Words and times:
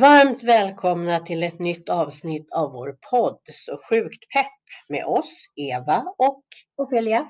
Varmt 0.00 0.42
välkomna 0.42 1.20
till 1.20 1.42
ett 1.42 1.58
nytt 1.58 1.88
avsnitt 1.88 2.46
av 2.50 2.72
vår 2.72 2.98
podd 3.10 3.40
Så 3.52 3.78
sjukt 3.90 4.28
pepp 4.34 4.62
med 4.88 5.04
oss, 5.04 5.46
Eva 5.56 6.14
och 6.18 6.44
Ofelia. 6.76 7.28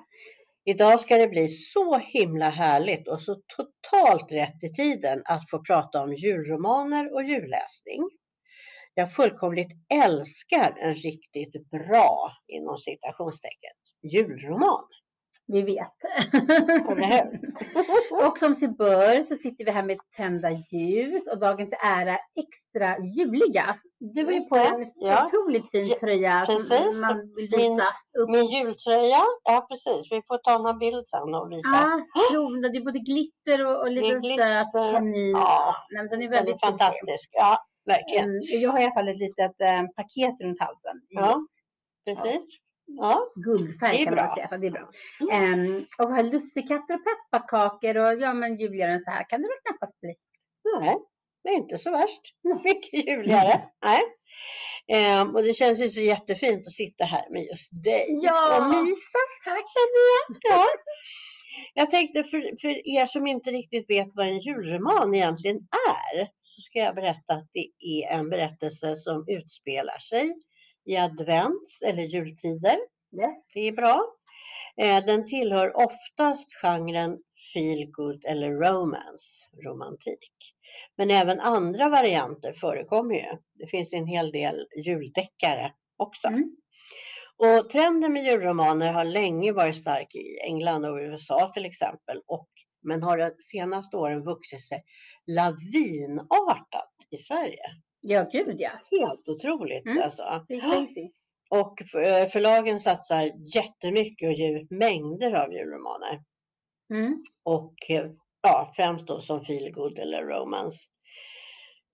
Idag 0.65 1.01
ska 1.01 1.17
det 1.17 1.29
bli 1.29 1.49
så 1.49 1.99
himla 1.99 2.51
härligt 2.51 3.09
och 3.09 3.21
så 3.21 3.37
totalt 3.57 4.33
rätt 4.33 4.65
i 4.65 4.73
tiden 4.73 5.23
att 5.25 5.51
få 5.51 5.63
prata 5.63 6.03
om 6.03 6.15
julromaner 6.15 7.15
och 7.15 7.23
julläsning. 7.23 8.11
Jag 8.95 9.13
fullkomligt 9.13 9.73
älskar 10.05 10.77
en 10.79 10.95
riktigt 10.95 11.71
bra, 11.71 12.33
inom 12.47 12.79
citationstecken, 12.79 13.73
julroman. 14.03 14.85
Vi 15.49 15.63
vet. 15.63 15.93
Och 18.27 18.39
som 18.39 18.55
sig 18.55 18.69
bör 18.69 19.23
så 19.25 19.37
sitter 19.37 19.65
vi 19.65 19.71
här 19.71 19.83
med 19.83 19.99
tända 20.17 20.51
ljus 20.51 21.27
och 21.33 21.39
dagen 21.39 21.67
till 21.67 21.79
ära 21.85 22.19
extra 22.43 22.99
juliga. 22.99 23.77
Du 23.99 24.25
har 24.25 24.33
ju 24.33 24.41
på 24.41 24.57
en 24.57 24.93
Ja. 24.95 25.27
otroligt 25.27 25.71
fin 25.71 25.87
Ja, 25.87 25.97
tröja 26.01 26.45
precis. 26.47 26.69
som 26.69 27.01
man 27.01 27.35
vill 27.37 27.51
Min- 27.57 27.71
visa 27.77 27.89
upp. 28.19 28.31
Min 28.31 28.47
jultröja, 28.47 29.23
ja 29.45 29.67
precis, 29.71 30.13
vi 30.13 30.23
får 30.29 30.39
ta 30.39 30.71
en 30.71 30.79
bild 30.79 31.07
sen 31.09 31.35
och 31.35 31.53
visa. 31.53 31.69
Ja, 31.69 32.03
kronor. 32.31 32.69
Det 32.73 32.79
är 32.79 32.85
både 32.85 32.99
glitter 32.99 33.67
och, 33.67 33.81
och 33.81 33.91
lite 33.91 34.07
är 34.07 34.21
söt 34.65 34.93
kanin. 34.93 35.31
Ja, 35.31 35.75
Nej, 35.91 36.09
den 36.09 36.19
är 36.23 36.23
Den 36.23 36.31
väldigt 36.31 36.55
är 36.63 36.67
fantastisk. 36.67 37.29
Ja, 37.33 37.59
verkligen. 37.87 38.25
Mm, 38.25 38.41
Jag 38.63 38.71
har 38.71 38.81
i 38.81 38.85
alla 38.85 38.95
fall 38.95 39.09
ett 39.09 39.19
litet 39.19 39.61
eh, 39.61 39.83
paket 39.97 40.35
runt 40.43 40.61
halsen. 40.61 40.97
Ja, 41.09 41.41
precis. 42.07 42.43
Ja, 42.53 42.66
Guldfärg 43.45 43.97
Det 43.97 44.03
är 44.03 44.05
kan 44.05 44.15
man 44.15 44.35
säga. 44.35 44.49
För 44.49 44.59
det 44.59 44.67
är 44.67 44.71
bra. 44.71 44.91
Mm. 45.21 45.61
Ehm, 45.61 45.87
och 45.99 46.09
har 46.09 46.23
lussekatter 46.23 46.95
och 46.95 47.01
pepparkakor 47.05 47.97
och 47.97 48.21
ja 48.23 48.35
men 48.35 48.57
juligare 48.57 49.01
så 49.01 49.11
här 49.11 49.29
kan 49.29 49.43
det 49.43 49.49
väl 49.49 49.59
knappast 49.67 50.01
bli. 50.01 50.15
nej, 50.81 50.97
det 51.45 51.49
är 51.51 51.55
inte 51.55 51.79
så 51.79 51.91
värst 51.91 52.23
mycket 52.65 53.07
juligare. 53.09 53.63
Nej. 53.85 54.01
Ehm, 54.93 55.35
och 55.37 55.43
det 55.43 55.53
känns 55.53 55.81
ju 55.81 55.89
så 55.89 56.01
jättefint 56.01 56.67
att 56.67 56.73
sitta 56.73 57.05
här 57.05 57.31
med 57.31 57.43
just 57.43 57.85
dig 57.85 58.07
Ja. 58.23 58.57
och 58.57 58.85
mysa. 58.85 59.19
Tack 59.45 59.65
känner 59.77 60.03
jag. 60.17 60.39
Ja. 60.43 60.67
Jag 61.75 61.91
tänkte 61.91 62.25
för, 62.25 62.61
för 62.61 62.89
er 62.89 63.07
som 63.07 63.27
inte 63.27 63.51
riktigt 63.51 63.91
vet 63.91 64.09
vad 64.15 64.27
en 64.27 64.39
julroman 64.39 65.15
egentligen 65.15 65.57
är 65.57 66.25
så 66.43 66.61
ska 66.61 66.79
jag 66.79 66.95
berätta 66.95 67.35
att 67.35 67.51
det 67.53 67.69
är 67.81 68.19
en 68.19 68.31
berättelse 68.31 68.95
som 68.95 69.25
utspelar 69.29 69.99
sig 69.99 70.35
i 70.87 70.97
advents 70.97 71.83
eller 71.83 72.03
jultider. 72.03 72.79
Yes. 73.17 73.37
Det 73.55 73.61
är 73.61 73.73
bra. 73.73 74.17
Eh, 74.77 75.05
Den 75.05 75.27
tillhör 75.27 75.77
oftast 75.77 76.55
genren 76.63 77.19
feel 77.53 77.91
good 77.91 78.25
eller 78.25 78.51
romance, 78.51 79.49
romantik. 79.65 80.55
Men 80.97 81.11
även 81.11 81.41
andra 81.41 81.89
varianter 81.89 82.53
förekommer 82.53 83.15
ju. 83.15 83.39
Det 83.55 83.67
finns 83.67 83.93
en 83.93 84.07
hel 84.07 84.33
del 84.33 84.67
juldeckare 84.85 85.73
också. 85.97 86.29
Mm. 86.29 86.57
Och 87.37 87.71
trenden 87.71 88.13
med 88.13 88.25
julromaner 88.25 88.93
har 88.93 89.05
länge 89.05 89.53
varit 89.53 89.77
stark 89.77 90.15
i 90.15 90.39
England 90.45 90.85
och 90.85 90.97
USA 90.97 91.51
till 91.55 91.65
exempel. 91.65 92.21
Och, 92.27 92.49
men 92.83 93.03
har 93.03 93.19
de 93.19 93.31
senaste 93.39 93.97
åren 93.97 94.25
vuxit 94.25 94.69
sig 94.69 94.85
lavinartat 95.27 96.93
i 97.11 97.17
Sverige. 97.17 97.63
Ja 98.01 98.29
gud 98.33 98.57
ja. 98.61 98.71
Helt 98.91 99.29
otroligt 99.29 99.87
Mm. 99.87 100.03
alltså. 100.03 100.23
Och 101.51 101.83
för- 101.93 102.29
förlagen 102.29 102.81
satsar 102.81 103.31
jättemycket 103.55 104.29
och 104.29 104.33
ger 104.35 104.57
ut 104.61 104.71
mängder 104.71 105.33
av 105.45 105.53
julromaner. 105.53 106.21
Mm. 106.95 107.25
Och 107.43 107.75
eh, 107.89 108.07
ja, 108.43 108.73
främst 108.77 109.07
då 109.07 109.21
som 109.21 109.45
feelgood 109.45 109.99
eller 109.99 110.23
romance. 110.23 110.79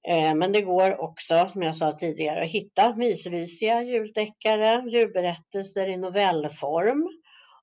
Eh, 0.08 0.34
Men 0.34 0.52
det 0.52 0.60
går 0.62 1.00
också, 1.00 1.48
som 1.52 1.62
jag 1.62 1.76
sa 1.76 1.92
tidigare, 1.92 2.42
att 2.44 2.50
hitta 2.50 2.96
mysrisiga 2.96 3.82
juldeckare, 3.82 4.90
julberättelser 4.90 5.86
i 5.86 5.96
novellform. 5.96 7.08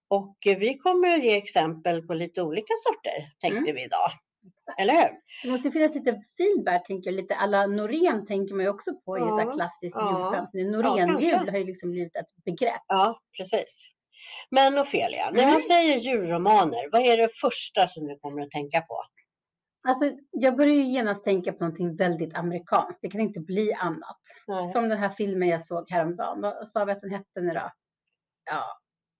Och 0.07 0.37
eh, 0.47 0.57
vi 0.57 0.77
kommer 0.77 1.17
att 1.17 1.23
ge 1.23 1.37
exempel 1.37 2.01
på 2.07 2.13
lite 2.13 2.41
olika 2.41 2.73
sorter, 2.87 3.25
tänkte 3.39 3.71
vi 3.71 3.83
idag. 3.83 4.11
Eller 4.77 4.93
hur? 4.93 5.09
Det 5.43 5.51
måste 5.51 5.71
finnas 5.71 5.95
lite 5.95 6.21
feedback 6.37 6.87
tänker 6.87 7.09
jag. 7.11 7.15
Lite 7.15 7.35
alla 7.35 7.67
Norén 7.67 8.25
tänker 8.25 8.55
man 8.55 8.63
ju 8.65 8.69
också 8.69 8.91
på 9.05 9.15
så 9.15 9.39
Ja, 9.45 9.53
klassiskt 9.53 9.95
ja. 9.95 10.19
julskämt. 10.19 10.49
Ja, 10.53 10.63
Norénjul 10.71 11.31
kanske. 11.31 11.51
har 11.51 11.57
ju 11.57 11.65
liksom 11.65 11.91
blivit 11.91 12.15
ett 12.15 12.43
begrepp. 12.45 12.81
Ja, 12.87 13.19
precis. 13.37 13.85
Men 14.51 14.79
Ofelia, 14.79 15.25
när 15.29 15.41
man 15.41 15.49
Mm. 15.49 15.59
säger 15.61 15.97
julromaner, 15.97 16.89
vad 16.91 17.01
är 17.01 17.17
det 17.17 17.29
första 17.41 17.87
som 17.87 18.07
du 18.07 18.19
kommer 18.19 18.41
att 18.41 18.51
tänka 18.51 18.81
på? 18.81 19.01
Alltså 19.87 20.11
jag 20.31 20.55
börjar 20.57 20.73
ju 20.73 20.83
genast 20.91 21.23
tänka 21.23 21.53
på 21.53 21.63
någonting 21.63 21.95
väldigt 21.95 22.35
amerikanskt. 22.35 22.99
Det 23.01 23.09
kan 23.09 23.21
inte 23.21 23.39
bli 23.39 23.73
annat. 23.73 24.19
Nej, 24.47 24.65
Som 24.71 24.89
den 24.89 24.97
här 24.97 25.09
filmen 25.09 25.47
jag 25.47 25.65
såg 25.65 25.91
häromdagen. 25.91 26.41
Vad 26.41 26.67
sa 26.67 26.85
vi 26.85 26.91
att 26.91 27.01
den 27.01 27.11
hette 27.11 27.41
nu 27.41 27.53
då? 27.53 27.71
Ja, 28.45 28.63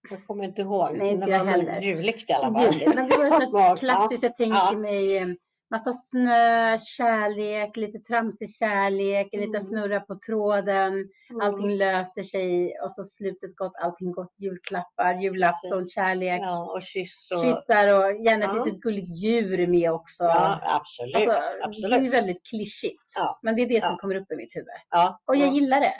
jag 0.09 0.27
kommer 0.27 0.43
inte 0.43 0.61
ihåg. 0.61 0.97
Nej, 0.97 1.11
inte 1.11 1.31
jag 1.31 1.45
heller. 1.45 1.81
juligt 1.81 2.29
i 2.29 2.33
alla 2.33 2.53
fall. 2.53 2.73
Juligt. 2.73 2.95
Men 2.95 3.09
det 3.09 3.17
var 3.17 3.75
så 3.75 3.75
klassiskt. 3.79 4.23
Jag 4.23 4.35
tänker 4.35 4.57
ja. 4.57 4.71
mig 4.71 5.17
eh, 5.17 5.27
massa 5.71 5.93
snö, 5.93 6.77
kärlek, 6.79 7.77
lite 7.77 7.99
tramsig 7.99 8.55
kärlek, 8.55 9.33
Mm. 9.33 9.65
fnurra 9.65 9.99
på 9.99 10.15
tråden. 10.27 10.93
Mm. 10.93 11.41
Allting 11.41 11.75
löser 11.77 12.23
sig 12.23 12.79
och 12.83 12.91
så 12.91 13.03
slutet 13.03 13.55
gott, 13.55 13.73
allting 13.81 14.11
gott. 14.11 14.33
Julklappar, 14.37 15.13
julafton, 15.13 15.85
kärlek, 15.89 16.41
Ja, 16.41 16.71
och 16.71 16.81
kyss 16.81 17.29
och... 17.31 17.39
kyssar 17.41 17.93
och 17.95 18.25
gärna 18.25 18.45
ett 18.45 18.51
Ja. 18.55 18.65
litet 18.65 18.81
gulligt 18.81 19.09
djur 19.23 19.67
med 19.67 19.91
också. 19.91 20.23
Ja, 20.23 20.59
absolut. 20.63 21.15
Alltså, 21.15 21.29
Det 21.29 21.35
är 21.63 21.67
absolut. 21.67 22.13
väldigt 22.13 22.45
klyschigt. 22.45 23.13
Ja. 23.15 23.39
Men 23.41 23.55
det 23.55 23.61
är 23.61 23.67
det 23.67 23.83
som 23.83 23.97
kommer 23.97 24.15
upp 24.15 24.31
i 24.31 24.35
mitt 24.35 24.55
huvud. 24.55 24.67
Ja, 24.89 25.21
Och 25.25 25.35
jag 25.35 25.47
ja. 25.47 25.53
gillar 25.53 25.79
det. 25.79 25.93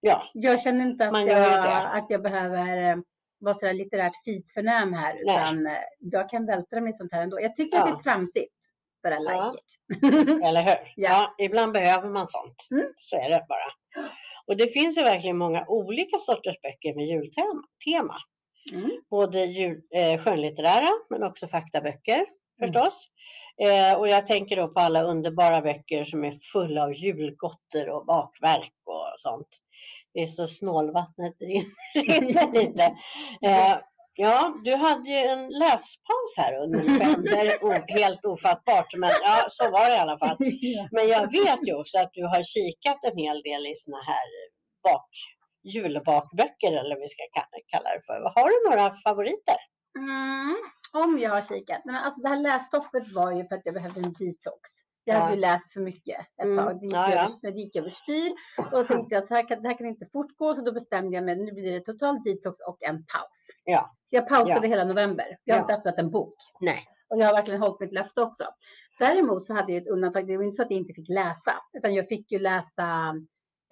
ja, 0.00 0.22
Jag 0.32 0.60
känner 0.62 0.84
inte 0.84 1.08
att, 1.08 1.26
jag, 1.26 1.96
att 1.98 2.06
jag 2.08 2.22
behöver 2.22 2.90
eh, 2.90 2.96
vara 3.44 3.54
sådär 3.54 3.72
litterärt 3.72 4.24
fisförnäm 4.24 4.92
här. 4.92 5.14
Nej. 5.14 5.22
Utan 5.22 5.66
eh, 5.66 5.72
jag 5.98 6.30
kan 6.30 6.46
vältra 6.46 6.80
mig 6.80 6.90
i 6.90 6.92
sånt 6.92 7.12
här 7.12 7.22
ändå. 7.22 7.40
Jag 7.40 7.56
tycker 7.56 7.78
att 7.78 7.84
det 7.86 7.90
Ja. 7.90 7.98
är 7.98 8.02
tramsigt. 8.02 8.52
But 9.02 9.12
I 9.12 9.18
like 9.18 9.32
Ja. 9.32 9.54
it. 9.54 10.42
eller 10.44 10.62
hur? 10.62 10.92
Ja. 10.96 11.32
Ja. 11.36 11.44
ibland 11.44 11.72
behöver 11.72 12.08
man 12.08 12.26
sånt. 12.28 12.66
Mm. 12.70 12.86
Så 12.96 13.16
är 13.16 13.28
det 13.28 13.44
bara. 13.48 14.04
Och 14.46 14.56
det 14.56 14.68
finns 14.68 14.98
ju 14.98 15.02
verkligen 15.02 15.36
många 15.38 15.64
olika 15.68 16.18
sorters 16.18 16.60
böcker 16.62 16.94
med 16.94 17.06
jultema. 17.06 17.62
Tema. 17.84 18.16
Mm. 18.72 18.90
Både 19.10 19.44
jul, 19.44 19.82
eh, 19.94 20.20
skönlitterära 20.22 20.88
men 21.10 21.22
också 21.22 21.48
faktaböcker 21.48 22.26
förstås. 22.60 23.08
Eh, 23.62 23.98
och 23.98 24.08
jag 24.08 24.26
tänker 24.26 24.56
då 24.56 24.68
på 24.68 24.80
alla 24.80 25.02
underbara 25.02 25.60
böcker 25.60 26.04
som 26.04 26.24
är 26.24 26.38
fulla 26.52 26.82
av 26.84 26.92
julgotter 26.94 27.88
och 27.88 28.06
bakverk 28.06 28.72
och 28.84 29.06
sånt. 29.20 29.48
Det 30.14 30.20
är 30.22 30.26
så 30.26 30.46
snålvattnet 30.46 31.34
rinner 31.40 32.52
lite. 32.52 32.82
Eh, 33.42 33.74
ja, 34.16 34.54
du 34.64 34.74
hade 34.74 35.10
ju 35.10 35.16
en 35.16 35.48
läspaus 35.48 36.30
här 36.36 36.62
under. 36.62 36.82
O- 37.64 37.84
Helt 37.88 38.24
ofattbart, 38.24 38.94
men 38.96 39.10
ja, 39.22 39.46
så 39.50 39.70
var 39.70 39.88
det 39.88 39.94
i 39.96 39.98
alla 39.98 40.18
fall. 40.18 40.36
Men 40.96 41.08
jag 41.08 41.32
vet 41.32 41.68
ju 41.68 41.74
också 41.80 41.98
att 41.98 42.10
du 42.12 42.22
har 42.24 42.42
kikat 42.42 42.98
en 43.04 43.18
hel 43.18 43.42
del 43.42 43.66
i 43.66 43.74
såna 43.74 44.02
här 44.02 44.26
bak, 44.84 45.08
julbakböcker 45.74 46.72
eller 46.72 46.94
vad 46.94 47.00
vi 47.00 47.08
ska 47.08 47.22
ka- 47.36 47.62
kalla 47.66 47.88
det 47.94 48.02
för. 48.06 48.20
Har 48.40 48.48
du 48.52 48.70
några 48.70 48.94
favoriter? 49.04 49.56
Mm. 49.98 50.56
Om 51.04 51.18
jag 51.18 51.30
har 51.30 51.42
kikat. 51.42 51.82
Men 51.84 51.94
alltså 51.96 52.20
det 52.20 52.28
här 52.28 52.36
lässtoppet 52.40 53.02
var 53.14 53.32
ju 53.32 53.48
för 53.48 53.54
att 53.56 53.62
jag 53.64 53.74
behövde 53.74 54.00
en 54.00 54.12
detox. 54.12 54.62
Jag 55.04 55.16
Ja. 55.16 55.20
hade 55.20 55.34
ju 55.34 55.40
läst 55.40 55.72
för 55.72 55.80
mycket 55.80 56.20
ett 56.20 56.44
Mm. 56.44 56.64
tag. 56.64 56.80
Det 56.80 56.84
gick, 56.84 56.94
Ja, 56.94 57.10
ja. 57.14 57.24
över, 57.24 57.36
det 57.42 57.50
gick 57.60 57.76
överstyr. 57.76 58.32
Och 58.72 58.86
tänkte 58.88 59.14
jag 59.14 59.24
så 59.24 59.34
här 59.34 59.48
kan, 59.48 59.62
det 59.62 59.68
här 59.68 59.78
kan 59.78 59.86
inte 59.86 60.06
fortgå. 60.12 60.54
Så 60.54 60.62
då 60.62 60.72
bestämde 60.72 61.14
jag 61.16 61.24
mig. 61.24 61.36
Nu 61.36 61.52
blir 61.52 61.72
det 61.72 61.80
total 61.80 62.22
detox 62.24 62.58
och 62.60 62.78
en 62.82 62.96
paus. 62.96 63.46
Ja. 63.64 63.94
Så 64.04 64.16
jag 64.16 64.28
pausade 64.28 64.66
Ja. 64.66 64.70
hela 64.70 64.84
november. 64.84 65.36
Jag 65.44 65.54
har 65.54 65.60
inte 65.62 65.74
öppnat 65.74 65.98
en 65.98 66.10
bok. 66.10 66.34
Nej. 66.60 66.84
Och 67.08 67.18
jag 67.18 67.26
har 67.26 67.34
verkligen 67.34 67.60
hållit 67.62 67.80
mitt 67.80 67.92
löfte 67.92 68.22
också. 68.22 68.44
Däremot 68.98 69.44
så 69.44 69.54
hade 69.54 69.72
jag 69.72 69.82
ett 69.82 69.88
undantag. 69.88 70.26
Det 70.26 70.36
var 70.36 70.44
inte 70.44 70.56
så 70.56 70.62
att 70.62 70.70
jag 70.70 70.78
inte 70.80 70.94
fick 70.94 71.08
läsa. 71.08 71.52
Utan 71.72 71.94
jag 71.94 72.08
fick 72.08 72.32
ju 72.32 72.38
läsa 72.38 73.14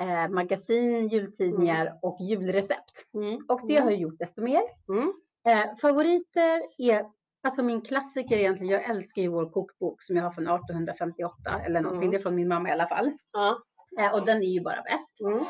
eh, 0.01 0.29
magasin, 0.29 1.09
jultidningar 1.09 1.99
och 2.03 2.17
julrecept. 2.21 3.05
Mm. 3.15 3.39
Och 3.49 3.61
det 3.69 3.77
har 3.77 3.91
jag 3.91 4.01
gjort 4.01 4.19
desto 4.19 4.43
mer. 4.43 4.63
Mm. 4.89 5.13
Eh, 5.49 5.77
favoriter 5.83 6.63
är, 6.79 7.05
alltså 7.43 7.63
min 7.63 7.81
klassiker 7.83 8.37
egentligen, 8.37 8.73
jag 8.73 8.85
älskar 8.91 9.23
ju 9.23 9.29
vår 9.29 9.51
kokbok 9.51 10.03
som 10.03 10.17
jag 10.17 10.23
har 10.25 10.31
från 10.33 10.45
1858 10.47 11.61
eller 11.67 11.81
någonting. 11.81 12.03
Mm. 12.03 12.11
Det 12.11 12.17
är 12.17 12.23
från 12.23 12.35
min 12.35 12.49
mamma 12.49 12.69
i 12.69 12.73
alla 12.73 12.89
fall. 12.89 13.13
Ja. 13.33 13.59
Eh, 14.01 14.15
och 14.15 14.27
den 14.27 14.37
är 14.43 14.47
ju 14.47 14.61
bara 14.61 14.83
bäst. 14.83 15.21
Mm. 15.21 15.45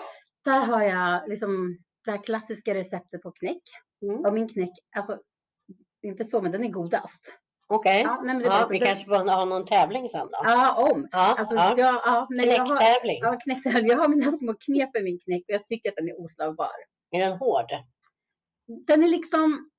Där 0.44 0.60
har 0.60 0.82
jag 0.82 1.28
liksom 1.28 1.78
det 2.04 2.10
här 2.10 2.18
klassiska 2.22 2.74
receptet 2.74 3.22
på 3.22 3.30
knäck. 3.32 3.62
Mm. 4.02 4.24
Och 4.24 4.32
min 4.34 4.48
knäck, 4.48 4.72
alltså 4.96 5.18
inte 6.02 6.24
så, 6.24 6.42
men 6.42 6.52
den 6.52 6.64
är 6.64 6.68
godast. 6.68 7.32
Okej. 7.66 8.02
Ja, 8.02 8.20
nej, 8.24 8.38
det 8.38 8.44
Ja, 8.44 8.62
så- 8.62 8.68
vi 8.68 8.78
det- 8.78 8.86
kanske 8.86 9.04
får 9.04 9.14
ha 9.30 9.44
någon 9.44 9.66
tävling 9.66 10.08
sen 10.08 10.26
då. 10.26 10.38
Ja, 10.44 10.90
om. 10.92 11.08
Ja, 11.12 11.34
Alltså, 11.38 11.54
ja. 11.54 11.74
jag, 11.78 11.94
ja, 12.04 12.26
men 12.30 12.48
jag 12.48 12.66
har, 12.66 12.76
Knäcktävling. 12.76 13.18
ja, 13.22 13.38
knäcktävling. 13.44 13.86
Jag 13.86 13.98
har 13.98 14.08
mina 14.08 14.32
små 14.32 14.54
knep 14.54 14.96
i 14.96 15.02
min 15.02 15.18
knäck 15.20 15.40
och 15.48 15.54
jag 15.54 15.66
tycker 15.66 15.88
att 15.90 15.96
den 15.96 16.08
är 16.08 16.20
oslagbar. 16.24 16.70
Är 17.10 17.20
den 17.20 17.38
hård? 17.38 17.66
Den 18.86 19.02
är 19.04 19.08
liksom, 19.08 19.69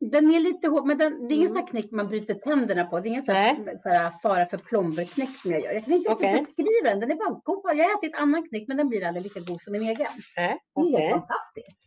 Den 0.00 0.34
är 0.34 0.40
lite 0.40 0.68
hård, 0.68 0.86
men 0.86 0.98
den, 0.98 1.28
det 1.28 1.34
är 1.34 1.36
ingen 1.36 1.50
Mm. 1.50 1.66
knäck 1.66 1.90
man 1.90 2.08
bryter 2.08 2.34
tänderna 2.34 2.84
på. 2.84 3.00
Det 3.00 3.08
är 3.08 3.10
ingen 3.10 3.24
sån 3.24 3.34
här, 3.34 4.12
fara 4.22 4.46
för 4.46 4.58
plomberknäck 4.58 5.28
som 5.42 5.50
jag 5.52 5.60
gör. 5.62 5.72
Jag 5.72 5.84
kan 5.84 5.92
inte 5.94 6.10
Okej. 6.10 6.32
beskriva 6.46 6.90
den. 6.90 7.00
Den 7.00 7.10
är 7.10 7.14
bara 7.16 7.40
god. 7.44 7.62
Jag 7.78 7.84
har 7.84 7.98
ätit 7.98 8.14
annan 8.16 8.48
knäck, 8.48 8.64
men 8.68 8.76
den 8.76 8.88
blir 8.88 9.06
aldrig 9.06 9.22
lika 9.22 9.40
god 9.40 9.60
som 9.62 9.72
min 9.72 9.82
egen. 9.82 10.06
Nej, 10.36 10.58
Det 10.74 10.80
är 10.96 10.98
helt 11.00 11.10
fantastiskt. 11.12 11.77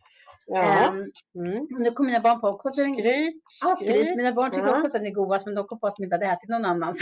Ja. 0.46 0.62
Ehm, 0.88 1.10
Mm. 1.34 1.60
nu 1.70 1.90
kommer 1.90 2.10
mina 2.10 2.20
barn 2.20 2.40
på 2.40 2.48
också 2.48 2.68
att 2.68 2.76
den, 2.76 2.94
Skryt. 2.96 3.34
ja, 3.64 3.76
skryt. 3.76 4.16
Mina 4.16 4.32
barn 4.32 4.50
tycker 4.50 4.66
Ja. 4.66 4.74
också 4.74 4.86
att 4.86 4.92
den 4.92 5.06
är 5.06 5.10
godast, 5.10 5.46
men 5.46 5.54
de 5.54 5.66
kom 5.66 5.80
på 5.80 5.86
att 5.86 5.96
de 5.96 6.04
inte 6.04 6.14
hade 6.16 6.26
ätit 6.26 6.48
någon 6.48 6.64
annan. 6.64 6.94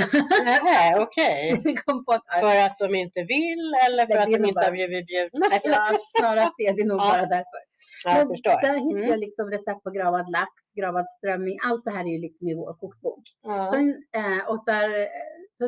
Nej, 0.65 0.95
okej. 1.01 1.41
kom 1.87 2.05
på 2.05 2.13
att 2.13 2.25
För 2.41 2.57
att 2.67 2.79
de 2.79 2.95
inte 2.95 3.21
vill 3.23 3.65
eller 3.87 4.07
för 4.07 4.15
Det 4.15 4.21
att 4.23 4.27
de 4.33 4.39
nog 4.39 4.49
inte 4.49 4.55
bara- 4.55 4.65
har 4.65 4.73
blivit 4.73 5.07
bjudna? 5.07 5.47
ja, 5.65 5.99
snarast 6.19 6.55
är 6.59 6.73
det 6.77 6.85
nog 6.89 6.99
Ja. 7.01 7.09
bara 7.13 7.27
därför. 7.37 7.61
Ja, 8.05 8.19
jag 8.19 8.29
förstår. 8.29 8.51
Där 8.67 8.75
hittar 8.87 8.97
Mm. 8.99 9.11
jag 9.11 9.19
liksom 9.27 9.51
recept 9.51 9.83
på 9.85 9.91
gravad 9.91 10.27
lax, 10.39 10.53
gravad 10.79 11.07
strömming. 11.17 11.57
Allt 11.69 11.85
det 11.85 11.91
här 11.91 12.05
är 12.09 12.13
ju 12.17 12.21
liksom 12.27 12.49
i 12.49 12.55
vår 12.55 12.73
kokbok. 12.81 13.23
Ja. 13.43 13.69
Sen, 13.73 13.87
eh, 14.21 14.41
och 14.51 14.63
där, 14.67 14.89
eh, 15.03 15.09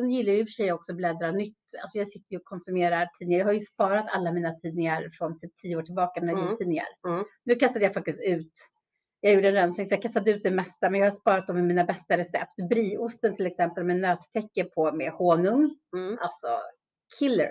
sen 0.01 0.11
gillar 0.11 0.31
jag 0.33 0.39
i 0.39 0.43
och 0.43 0.47
för 0.47 0.51
sig 0.51 0.73
också 0.73 0.91
att 0.91 0.97
bläddra 0.97 1.31
nytt. 1.31 1.57
Alltså 1.83 1.97
jag 1.97 2.07
sitter 2.07 2.31
ju 2.33 2.37
och 2.37 2.43
konsumerar 2.45 3.09
tidningar. 3.19 3.39
Jag 3.39 3.45
har 3.45 3.53
ju 3.53 3.59
sparat 3.59 4.05
alla 4.09 4.31
mina 4.31 4.53
tidningar 4.55 5.09
från 5.17 5.39
typ 5.39 5.55
tio 5.57 5.75
år 5.75 5.83
tillbaka, 5.83 6.21
mina 6.21 6.33
Mm. 6.33 6.45
jultidningar. 6.47 6.85
Mm. 7.07 7.25
Nu 7.43 7.55
kastade 7.55 7.85
jag 7.85 7.93
faktiskt 7.93 8.21
ut. 8.21 8.51
Jag 9.19 9.33
gjorde 9.33 9.47
en 9.47 9.53
rensning 9.53 9.87
så 9.87 9.93
jag 9.93 10.01
kastade 10.01 10.31
ut 10.31 10.43
det 10.43 10.51
mesta, 10.51 10.89
men 10.89 10.99
jag 10.99 11.07
har 11.07 11.11
sparat 11.15 11.47
dem 11.47 11.57
i 11.57 11.61
mina 11.61 11.83
bästa 11.83 12.17
recept. 12.17 12.55
Brieosten 12.69 13.35
till 13.35 13.45
exempel 13.47 13.83
med 13.83 13.99
nöttäcke 13.99 14.63
på 14.63 14.91
med 14.91 15.11
honung. 15.11 15.75
Mm. 15.95 16.17
Alltså 16.21 16.47
killer. 17.19 17.49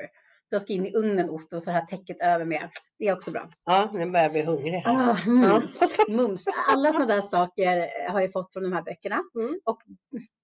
De 0.53 0.61
ska 0.61 0.73
in 0.73 0.87
i 0.87 0.95
ugnen 0.95 1.31
osten 1.31 1.61
så 1.61 1.71
här 1.71 1.87
täcket 1.87 2.17
över 2.21 2.45
med. 2.45 2.69
Det 2.99 3.09
är 3.09 3.13
också 3.13 3.31
bra. 3.31 3.49
ja, 3.65 3.91
nu 3.93 4.07
börjar 4.11 4.23
jag 4.23 4.33
bli 4.33 4.43
hungrig. 4.43 4.83
Ah, 4.85 5.17
mm. 5.27 5.63
Mums. 6.09 6.45
Alla 6.69 6.93
sådana 6.93 7.15
där 7.15 7.21
saker 7.23 7.89
har 8.11 8.21
jag 8.21 8.33
fått 8.33 8.53
från 8.53 8.63
de 8.63 8.73
här 8.73 8.83
böckerna. 8.83 9.23
Mm. 9.35 9.61
Och 9.65 9.79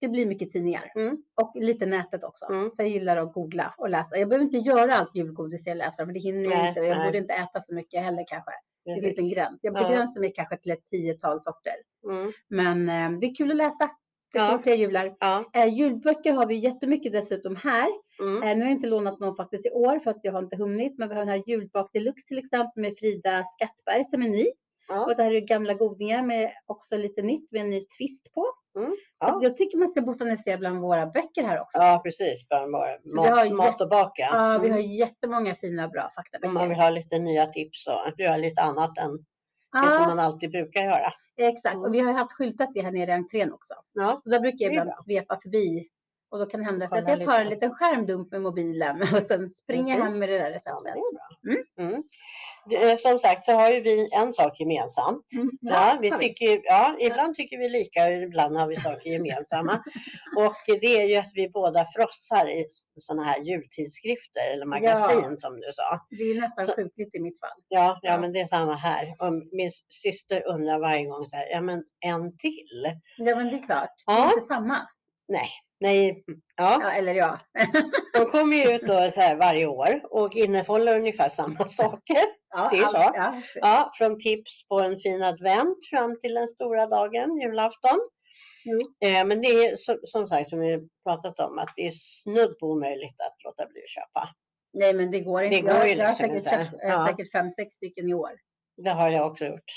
det 0.00 0.08
blir 0.08 0.26
mycket 0.26 0.52
tidningar. 0.52 0.92
Mm. 0.96 1.22
Och 1.42 1.52
lite 1.56 1.86
nätet 1.86 2.24
också. 2.24 2.44
Mm. 2.46 2.70
För 2.76 2.82
jag 2.82 2.88
gillar 2.92 3.16
att 3.16 3.32
googla 3.32 3.74
och 3.78 3.90
läsa. 3.90 4.16
Jag 4.16 4.28
behöver 4.28 4.44
inte 4.44 4.58
göra 4.58 4.94
allt 4.94 5.16
julgodis 5.16 5.66
jag 5.66 5.76
läser 5.76 6.06
för 6.06 6.12
det 6.12 6.20
hinner 6.20 6.50
jag 6.50 6.68
inte. 6.68 6.80
Jag 6.80 7.06
borde 7.06 7.18
inte 7.18 7.34
äta 7.34 7.60
så 7.60 7.74
mycket 7.74 8.02
heller 8.02 8.24
kanske. 8.28 8.50
Det 8.84 8.92
finns 8.94 9.04
en 9.04 9.10
Precis. 9.10 9.34
gräns. 9.34 9.60
Jag 9.62 9.76
Ja. 9.76 9.82
begränsar 9.88 10.20
mig 10.20 10.32
kanske 10.36 10.56
till 10.56 10.72
ett 10.72 10.88
tiotal 10.90 11.40
sorter. 11.42 11.72
Mm. 12.10 12.32
Men 12.48 12.88
eh, 13.14 13.20
det 13.20 13.26
är 13.26 13.34
kul 13.34 13.50
att 13.50 13.56
läsa. 13.56 13.90
Det 14.32 14.38
Ja. 14.38 14.46
kommer 14.46 14.62
fler 14.62 14.74
jular. 14.74 15.16
Ja. 15.20 15.44
Eh, 15.54 15.74
julböcker 15.74 16.32
har 16.32 16.46
vi 16.46 16.54
jättemycket 16.54 17.12
dessutom 17.12 17.56
här. 17.56 17.88
Mm. 18.20 18.42
Eh, 18.42 18.56
nu 18.56 18.60
har 18.64 18.68
jag 18.70 18.76
inte 18.76 18.86
lånat 18.88 19.20
någon 19.20 19.36
faktiskt 19.36 19.66
i 19.66 19.70
år 19.70 19.98
för 19.98 20.10
att 20.10 20.20
jag 20.22 20.32
har 20.32 20.42
inte 20.42 20.56
hunnit. 20.56 20.98
Men 20.98 21.08
vi 21.08 21.14
har 21.14 21.20
den 21.24 21.28
här 21.34 21.42
julbak 21.46 21.90
deluxe 21.92 22.26
till 22.28 22.38
exempel 22.38 22.82
med 22.82 22.94
Frida 22.98 23.44
Skattberg 23.44 24.04
som 24.04 24.22
är 24.22 24.28
ny. 24.28 24.46
Ja. 24.88 25.04
Och 25.04 25.16
det 25.16 25.22
här 25.22 25.32
är 25.34 25.40
gamla 25.40 25.74
godingar 25.74 26.22
med 26.22 26.52
också 26.66 26.96
lite 26.96 27.22
nytt 27.22 27.52
med 27.52 27.60
en 27.60 27.70
ny 27.70 27.80
twist 27.84 28.34
på. 28.34 28.46
Mm. 28.78 28.96
Ja. 29.18 29.38
Jag 29.42 29.56
tycker 29.56 29.78
man 29.78 29.88
ska 29.88 30.00
botanisera 30.00 30.56
bland 30.58 30.80
våra 30.80 31.06
böcker 31.06 31.42
här 31.42 31.60
också. 31.60 31.78
ja, 31.78 32.00
precis. 32.04 32.46
Vi 32.50 32.56
har 32.56 32.68
mat, 33.14 33.52
mat 33.56 33.80
och 33.80 33.88
baka. 33.88 34.22
Ja, 34.22 34.58
vi 34.62 34.68
Mm. 34.68 34.72
har 34.72 34.78
jättemånga 34.78 35.54
fina 35.54 35.88
bra 35.88 36.02
Om 36.02 36.10
man 36.14 36.24
faktaböcker. 36.24 36.68
vill 36.68 36.76
ha 36.78 36.90
lite 36.90 37.18
nya 37.18 37.46
tips 37.46 37.86
och 37.86 38.20
göra 38.20 38.36
lite 38.36 38.62
annat 38.62 38.98
än 38.98 39.12
det 39.16 39.78
som 39.78 40.02
Ja, 40.02 40.06
man 40.08 40.18
alltid 40.18 40.50
brukar 40.50 40.80
göra. 40.84 41.12
exakt. 41.36 41.74
Mm. 41.74 41.84
Och 41.84 41.94
vi 41.94 41.98
har 42.00 42.12
haft 42.12 42.32
skyltat 42.32 42.68
det 42.74 42.80
här 42.82 42.90
nere 42.92 43.10
i 43.10 43.14
entrén 43.14 43.52
också. 43.52 43.74
Ja, 43.92 44.20
Så 44.24 44.30
där 44.30 44.40
brukar 44.40 44.64
jag 44.64 44.70
ibland 44.72 44.90
svepa 45.04 45.38
förbi. 45.42 45.88
Och 46.30 46.38
då 46.38 46.46
kan 46.46 46.60
det 46.60 46.66
hända 46.66 46.88
så 46.88 46.94
att 46.96 47.08
jag 47.08 47.24
tar 47.24 47.38
en 47.38 47.44
lite. 47.44 47.54
liten 47.54 47.74
skärmdump 47.74 48.30
med 48.32 48.42
mobilen 48.42 49.02
och 49.16 49.22
sen 49.22 49.50
springer 49.50 49.96
jag 49.98 50.04
hem 50.04 50.18
med 50.18 50.28
det 50.28 50.38
där 50.38 50.50
ja 50.50 50.56
receptet. 50.56 50.94
Mm. 51.46 51.64
Mm. 51.92 52.02
Eh, 52.90 52.96
Som 52.98 53.18
sagt 53.18 53.44
så 53.44 53.52
har 53.52 53.70
ju 53.70 53.80
vi 53.80 54.08
en 54.12 54.32
sak 54.34 54.60
gemensamt. 54.60 55.26
Mm. 55.36 55.50
Ja, 55.60 55.98
vi 56.02 56.10
tycker, 56.10 56.60
ja, 56.64 56.96
ibland 57.00 57.34
tycker 57.34 57.58
vi 57.58 57.68
lika, 57.68 58.10
ibland 58.10 58.56
har 58.56 58.66
vi 58.66 58.76
saker 58.76 59.10
gemensamma. 59.10 59.82
Och 60.36 60.54
det 60.80 60.86
är 61.02 61.06
ju 61.08 61.16
att 61.16 61.30
vi 61.34 61.48
båda 61.48 61.84
frossar 61.96 62.48
i 62.48 62.66
sådana 62.98 63.22
här 63.24 63.40
jultidskrifter 63.40 64.52
eller 64.52 64.66
magasin 64.66 65.36
som 65.38 65.60
du 65.60 65.70
sa. 65.74 66.06
Det 66.10 66.22
är 66.22 66.40
nästan 66.40 66.64
Så- 66.64 66.72
sjukligt 66.74 67.14
i 67.14 67.20
mitt 67.20 67.40
fall. 67.40 67.58
Ja, 67.68 67.98
ja, 68.02 68.12
Ja. 68.12 68.20
men 68.20 68.32
det 68.32 68.40
är 68.40 68.46
samma 68.46 68.74
här. 68.74 69.04
Och 69.20 69.32
min 69.52 69.70
syster 70.02 70.46
undrar 70.46 70.78
varje 70.78 71.04
gång 71.04 71.26
så 71.26 71.36
här, 71.36 71.46
ja 71.50 71.60
men 71.60 71.84
en 72.00 72.36
till? 72.36 72.92
Ja, 73.18 73.36
men 73.36 73.46
det 73.48 73.54
är 73.56 73.62
klart. 73.62 73.94
Det 74.06 74.12
är 74.12 74.16
Ja. 74.18 74.32
inte 74.34 74.46
samma. 74.46 74.88
Nej, 75.28 75.48
nej, 75.80 76.24
ja. 76.56 76.78
Ja, 76.82 76.90
eller 76.90 77.12
ja. 77.12 77.38
De 78.14 78.26
kommer 78.26 78.56
ju 78.56 78.74
ut 78.76 78.82
då 78.82 79.10
så 79.10 79.20
här 79.20 79.36
varje 79.36 79.66
år 79.66 80.00
och 80.10 80.36
innehåller 80.36 80.96
ungefär 80.96 81.28
samma 81.28 81.68
saker. 81.68 82.24
ja 82.50 82.68
Det 82.72 82.78
är 82.78 82.86
så. 82.88 82.96
Ja. 83.14 83.42
Ja, 83.54 83.92
från 83.98 84.20
tips 84.20 84.68
på 84.68 84.80
en 84.80 85.00
fin 85.00 85.22
advent 85.22 85.76
fram 85.90 86.20
till 86.20 86.34
den 86.34 86.48
stora 86.48 86.86
dagen, 86.86 87.40
julafton. 87.40 87.98
Jo. 88.64 89.08
Eh, 89.08 89.24
men 89.26 89.40
det 89.42 89.48
är 89.48 89.76
som 90.06 90.26
sagt, 90.26 90.48
som 90.50 90.60
vi 90.60 90.88
pratat 91.08 91.40
om, 91.40 91.58
att 91.58 91.72
det 91.76 91.86
är 91.86 91.90
snudd 92.22 92.58
på 92.58 92.66
omöjligt 92.66 93.20
att 93.20 93.36
låta 93.44 93.66
bli 93.66 93.80
att 93.82 93.88
köpa. 93.88 94.28
Nej, 94.72 94.94
men 94.94 95.10
det 95.10 95.20
går 95.20 95.42
inte. 95.42 95.56
Det 95.56 95.62
går 95.62 95.74
jag, 95.74 95.88
ju 95.88 95.94
jag 95.94 96.04
har 96.04 96.08
liksom 96.08 96.26
säkert 96.26 96.36
inte. 96.36 96.50
köpt 96.50 96.82
eh, 96.84 96.88
Ja. 96.90 97.06
säkert 97.06 97.32
fem, 97.32 97.50
sex 97.50 97.74
stycken 97.74 98.08
i 98.08 98.14
år. 98.14 98.30
Det 98.76 98.90
har 98.90 99.10
jag 99.10 99.26
också 99.30 99.44
gjort, 99.44 99.72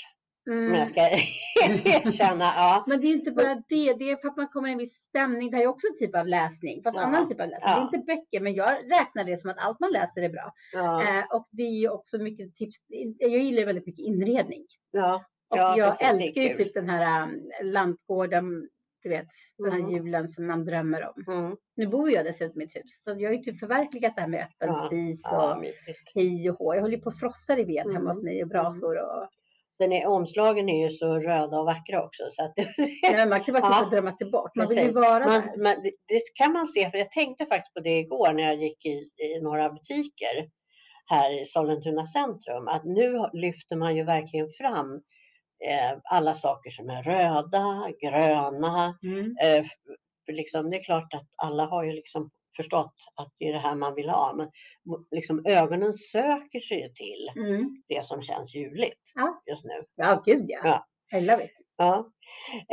om 0.46 0.52
Mm. 0.52 0.74
jag 0.74 0.88
ska 0.88 1.00
erkänna. 1.84 2.44
Ja. 2.44 2.84
Men 2.86 3.00
det 3.00 3.06
är 3.06 3.12
inte 3.12 3.30
bara 3.30 3.54
det, 3.54 3.92
det 3.94 4.10
är 4.10 4.16
för 4.16 4.28
att 4.28 4.36
man 4.36 4.48
kommer 4.48 4.68
i 4.68 4.72
en 4.72 4.78
viss 4.78 4.94
stämning. 4.94 5.50
Det 5.50 5.56
här 5.56 5.64
är 5.64 5.68
också 5.68 5.86
en 5.86 5.98
typ 5.98 6.16
av 6.16 6.26
läsning, 6.26 6.82
fast 6.82 6.96
Ja. 6.96 7.02
annan 7.02 7.28
typ 7.28 7.40
av 7.40 7.48
läsning. 7.48 7.68
Ja. 7.70 7.74
Det 7.90 7.96
är 7.96 7.98
inte 7.98 8.06
böcker, 8.06 8.40
men 8.40 8.54
jag 8.54 8.70
räknar 8.90 9.24
det 9.24 9.40
som 9.40 9.50
att 9.50 9.58
allt 9.58 9.80
man 9.80 9.90
läser 9.92 10.22
är 10.22 10.28
bra. 10.28 10.52
Ja, 10.72 11.02
Eh, 11.02 11.24
och 11.36 11.48
det 11.50 11.62
är 11.62 11.70
ju 11.80 11.88
också 11.88 12.18
mycket 12.18 12.54
tips. 12.56 12.76
Jag 13.18 13.30
gillar 13.30 13.66
väldigt 13.66 13.86
mycket 13.86 14.04
inredning. 14.04 14.64
ja, 14.90 15.24
Och 15.50 15.58
Ja, 15.58 15.78
jag 15.78 15.98
precis, 15.98 16.08
älskar 16.08 16.42
ju 16.42 16.56
typ 16.56 16.74
den 16.74 16.88
här 16.88 17.22
um, 17.22 17.50
lantgården, 17.62 18.68
du 19.02 19.08
vet, 19.08 19.26
den 19.58 19.72
här 19.72 19.78
Mm. 19.78 19.90
julen 19.90 20.28
som 20.28 20.46
man 20.46 20.64
drömmer 20.64 21.08
om. 21.16 21.34
mm, 21.34 21.56
Nu 21.76 21.86
bor 21.86 22.10
jag 22.10 22.24
dessutom 22.24 22.60
i 22.60 22.64
ett 22.64 22.76
hus, 22.76 23.02
så 23.04 23.10
jag 23.10 23.28
har 23.30 23.34
ju 23.36 23.42
typ 23.42 23.58
förverkligat 23.60 24.14
det 24.16 24.20
här 24.20 24.28
med 24.28 24.44
öppen 24.60 24.86
spis 24.86 25.22
och 25.32 25.64
hej 26.14 26.50
och 26.50 26.58
hå. 26.58 26.74
Jag 26.74 26.80
håller 26.82 26.96
ju 26.96 27.02
på 27.02 27.10
och 27.10 27.16
frossar 27.18 27.58
i 27.58 27.64
ved 27.64 27.76
hemma 27.82 27.90
Mm. 27.96 28.06
hos 28.06 28.22
mig 28.22 28.42
och 28.42 28.48
brasor 28.48 28.96
och 28.98 29.28
Sen 29.82 29.92
är 29.92 30.06
omslagen 30.06 30.68
är 30.68 30.82
ju 30.84 30.90
så 30.90 31.18
röda 31.18 31.60
och 31.60 31.66
vackra 31.66 32.04
också. 32.04 32.22
Så 32.30 32.44
att 32.44 32.52
Ja, 33.02 33.26
man 33.26 33.44
kan 33.44 33.52
bara 33.52 33.62
sitta 33.62 33.78
Ja, 33.78 33.84
och 33.84 33.90
drömma 33.90 34.16
sig 34.16 34.30
bort. 34.30 34.54
Man 34.54 34.66
vill 34.66 34.78
ju 34.78 34.90
vara 34.90 35.26
man, 35.28 35.40
där. 35.40 35.62
man, 35.62 35.82
det, 35.82 36.20
kan 36.34 36.52
man 36.52 36.66
se, 36.66 36.90
för 36.90 36.98
jag 36.98 37.10
tänkte 37.10 37.46
faktiskt 37.46 37.74
på 37.74 37.80
det 37.80 37.98
igår 37.98 38.32
när 38.32 38.42
jag 38.42 38.56
gick 38.62 38.86
i, 38.86 39.08
i 39.16 39.40
några 39.42 39.70
butiker 39.70 40.48
här 41.10 41.42
i 41.42 41.44
Sollentuna 41.44 42.06
centrum, 42.06 42.68
att 42.68 42.84
nu 42.84 43.28
lyfter 43.32 43.76
man 43.76 43.96
ju 43.96 44.04
verkligen 44.04 44.48
fram 44.58 44.94
eh, 45.68 45.98
alla 46.04 46.34
saker 46.34 46.70
som 46.70 46.90
är 46.90 47.02
röda, 47.02 47.90
gröna. 48.02 48.98
Mm. 49.02 49.36
Eh, 49.42 49.66
liksom, 50.32 50.70
det 50.70 50.76
är 50.76 50.84
klart 50.84 51.14
att 51.14 51.28
alla 51.36 51.66
har 51.66 51.84
ju 51.84 51.92
liksom 51.92 52.30
förstått 52.56 52.94
att 53.16 53.32
det 53.38 53.44
är 53.44 53.52
det 53.52 53.58
här 53.58 53.74
man 53.74 53.94
vill 53.94 54.08
ha, 54.08 54.34
men 54.36 54.48
liksom, 55.10 55.42
ögonen 55.46 55.94
söker 55.94 56.60
sig 56.60 56.92
till 56.94 57.42
Mm. 57.44 57.82
det 57.88 58.04
som 58.04 58.22
känns 58.22 58.54
juligt 58.54 59.12
Ja. 59.14 59.42
just 59.50 59.64
nu. 59.64 59.84
Ja, 59.96 60.22
gud 60.26 60.44
ja. 60.48 60.60
Ja. 60.64 61.18
I 61.18 61.20
love 61.20 61.44
it. 61.44 61.50
Ja. 61.76 62.08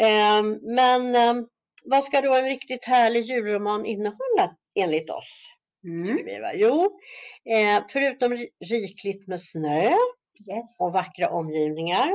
Ehm, 0.01 0.59
men 0.75 1.15
ehm, 1.15 1.47
vad 1.85 2.03
ska 2.03 2.21
då 2.21 2.35
en 2.35 2.45
riktigt 2.45 2.85
härlig 2.85 3.23
julroman 3.25 3.85
innehålla 3.85 4.55
enligt 4.79 5.09
oss? 5.09 5.55
Mm. 5.83 6.17
Jo, 6.55 6.99
eh, 7.49 7.83
förutom 7.89 8.33
ri- 8.33 8.49
rikligt 8.65 9.27
med 9.27 9.41
snö 9.41 9.81
Yes. 10.49 10.79
och 10.79 10.91
vackra 10.93 11.29
omgivningar 11.29 12.09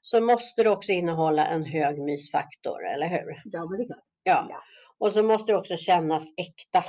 så 0.00 0.20
måste 0.20 0.62
det 0.62 0.70
också 0.70 0.92
innehålla 0.92 1.46
en 1.46 1.64
hög 1.64 1.98
mysfaktor, 1.98 2.86
eller 2.86 3.06
hur? 3.08 3.34
Ja, 3.44 3.64
men 3.70 3.78
det 3.78 3.84
är 3.84 3.86
klart. 3.86 4.04
Ja. 4.22 4.62
Ja. 4.98 5.06
Och 5.06 5.12
så 5.12 5.22
måste 5.22 5.52
det 5.52 5.58
också 5.58 5.76
kännas 5.76 6.24
äkta, 6.36 6.84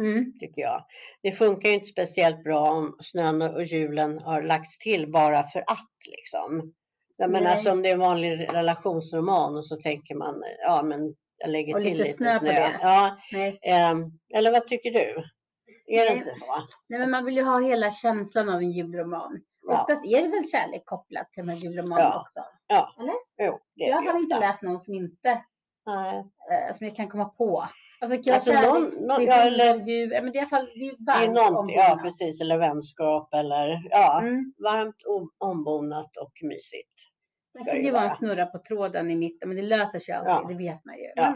Mm. 0.00 0.32
tycker 0.40 0.62
jag. 0.62 0.84
Det 1.22 1.32
funkar 1.32 1.68
ju 1.68 1.74
inte 1.74 1.86
speciellt 1.86 2.42
bra 2.44 2.70
om 2.70 2.96
snön 3.00 3.42
och 3.42 3.64
julen 3.64 4.18
har 4.18 4.42
lagts 4.42 4.78
till 4.78 5.10
bara 5.12 5.48
för 5.48 5.58
att, 5.66 5.88
liksom. 6.06 6.72
Jag 7.16 7.30
menar, 7.30 7.44
Nej. 7.44 7.52
alltså 7.52 7.70
om 7.72 7.82
det 7.82 7.88
är 7.88 7.92
en 7.94 7.98
vanlig 8.00 8.48
relationsroman 8.52 9.56
och 9.56 9.64
så 9.66 9.76
tänker 9.76 10.14
man, 10.14 10.42
ja 10.62 10.82
men 10.82 11.14
jag 11.38 11.50
lägger 11.50 11.74
Och 11.76 11.80
till 11.82 11.90
lite 11.98 12.04
lite, 12.04 12.16
snö 12.16 12.38
på 12.38 12.44
det. 12.44 12.78
Ja, 12.82 13.16
ehm, 13.62 14.10
eller 14.34 14.52
vad 14.52 14.68
tycker 14.68 14.90
du? 14.90 15.24
Är 15.86 16.04
det 16.04 16.10
Nej. 16.10 16.16
inte 16.18 16.34
så? 16.40 16.62
Nej, 16.88 17.00
men 17.00 17.10
man 17.10 17.24
vill 17.24 17.36
ju 17.36 17.42
ha 17.42 17.60
hela 17.60 17.90
känslan 17.90 18.48
av 18.48 18.54
en 18.60 18.70
julroman. 18.72 19.40
Ja. 19.66 19.80
Oftast 19.82 20.04
är 20.04 20.22
det 20.22 20.28
väl 20.28 20.48
kärlek 20.50 20.82
kopplat 20.84 21.32
till 21.32 21.46
de 21.46 21.52
här 21.52 21.58
julromanerna 21.58 22.10
Ja. 22.10 22.20
också. 22.20 22.50
Jo, 23.38 23.58
det 23.74 23.84
är 23.84 23.88
Jag 23.88 24.02
det 24.02 24.06
ju 24.06 24.12
har 24.12 24.18
inte 24.18 24.40
läst 24.40 24.62
någon 24.62 24.80
som 24.80 24.94
inte, 24.94 25.44
Nej. 25.86 26.18
eh, 26.50 26.76
som 26.76 26.86
jag 26.86 26.96
kan 26.96 27.08
komma 27.08 27.24
på. 27.24 27.68
Alltså, 28.00 28.22
kan 28.22 28.34
Alltså, 28.34 28.52
någon- 28.52 28.82
någon- 29.06 29.24
ja, 29.24 29.34
eller- 29.34 29.66
ja, 29.66 30.22
men 30.22 30.32
det 30.32 30.32
är 30.32 30.34
i 30.36 30.38
alla 30.38 30.48
fall 30.48 30.64
det 30.66 30.80
är 30.80 30.84
ju 30.84 30.90
Det 30.98 31.12
är 31.12 31.28
varmt 31.28 31.70
ja 31.70 31.98
precis, 32.02 32.40
eller 32.40 32.58
vänskap 32.58 33.34
eller 33.34 33.82
ja, 33.90 34.20
Mm. 34.22 34.52
varmt 34.58 34.96
ombonat 35.38 36.16
och 36.16 36.32
mysigt. 36.42 36.90
Sen 37.52 37.64
kan 37.64 37.66
det 37.66 37.72
det 37.72 37.78
ju 37.78 37.84
ju 37.84 37.90
vara 37.92 38.02
vara. 38.02 38.10
en 38.12 38.16
snurra 38.18 38.46
på 38.46 38.58
tråden 38.58 39.10
i 39.10 39.16
mitten, 39.16 39.48
men 39.48 39.56
det 39.56 39.62
löser 39.62 39.98
sig 39.98 40.14
alltid, 40.14 40.30
Ja. 40.32 40.44
det 40.48 40.54
vet 40.54 40.84
man 40.84 40.94
ju. 40.94 41.12
Ja, 41.16 41.34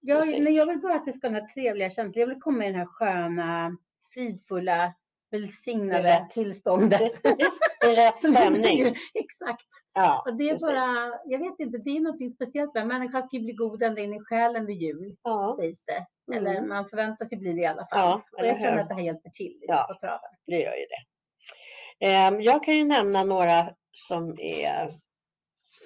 jag, 0.00 0.28
men 0.44 0.54
jag 0.54 0.66
vill 0.66 0.78
bara 0.80 0.94
att 0.94 1.06
det 1.06 1.12
ska 1.12 1.26
ha 1.28 1.32
den 1.34 1.42
här 1.42 1.48
trevliga 1.48 1.90
känslan. 1.90 2.12
Jag 2.20 2.26
vill 2.26 2.40
komma 2.40 2.64
i 2.64 2.66
den 2.66 2.78
här 2.78 2.86
sköna, 2.86 3.76
fridfulla, 4.14 4.92
välsignade 5.32 6.26
tillståndet. 6.30 7.22
Det, 7.22 7.36
det, 7.80 7.86
I 7.90 7.96
rätt 7.96 8.18
stämning. 8.34 8.96
Exakt. 9.14 9.66
Ja, 9.94 10.22
Och 10.26 10.36
det 10.36 10.44
är 10.44 10.52
precis. 10.52 10.68
bara, 10.68 11.12
jag 11.24 11.38
vet 11.38 11.58
inte, 11.60 11.78
det 11.78 11.90
är 11.90 12.00
något 12.00 12.32
speciellt 12.34 12.74
med 12.74 12.86
människan 12.86 13.22
ska 13.22 13.36
ju 13.36 13.42
bli 13.42 13.52
god 13.52 13.82
ända 13.82 14.00
in 14.00 14.14
i 14.14 14.20
själen 14.20 14.66
vid 14.66 14.76
jul, 14.82 15.16
Ja, 15.22 15.56
sägs 15.60 15.84
det. 15.84 16.06
Eller 16.36 16.54
mm, 16.56 16.68
man 16.68 16.88
förväntar 16.88 17.24
sig 17.24 17.38
bli 17.38 17.52
det 17.52 17.60
i 17.60 17.66
alla 17.66 17.86
fall. 17.86 17.98
Ja, 18.00 18.22
och 18.32 18.38
eller 18.38 18.48
jag 18.48 18.60
känner 18.60 18.78
att 18.82 18.88
det 18.88 18.94
här 18.94 19.02
hjälper 19.02 19.30
till 19.30 19.52
lite 19.52 19.64
Ja. 19.72 19.86
på 19.88 19.94
traven. 20.06 20.30
det 20.46 20.56
gör 20.62 20.74
ju 20.76 20.86
det. 20.86 22.06
Ehm, 22.06 22.40
Jag 22.42 22.64
kan 22.64 22.74
ju 22.74 22.84
nämna 22.84 23.24
några 23.24 23.74
som 24.08 24.36
är, 24.40 24.98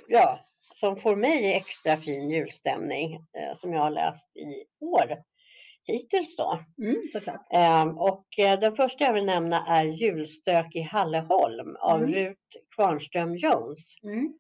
ja, 0.09 0.41
som 0.75 0.97
får 0.97 1.17
mig 1.17 1.45
i 1.45 1.55
extra 1.55 1.97
fin 1.97 2.31
julstämning 2.31 3.15
eh, 3.15 3.55
som 3.55 3.73
jag 3.73 3.81
har 3.81 3.91
läst 3.91 4.37
i 4.37 4.65
år 4.85 5.17
hittills 5.87 6.37
då. 6.37 6.61
Mm. 6.83 6.97
Ehm, 7.53 7.99
Och 7.99 8.27
eh, 8.39 8.61
den 8.61 8.77
första 8.77 9.05
jag 9.05 9.13
vill 9.13 9.25
nämna 9.27 9.67
är 9.67 9.85
Julstök 9.85 10.75
i 10.77 10.81
Halleholm 10.81 11.77
av 11.81 12.03
Mm. 12.03 12.15
Rut 12.15 12.39
Kvarnström 12.77 13.37
Jones. 13.37 13.79
Mm. 14.03 14.39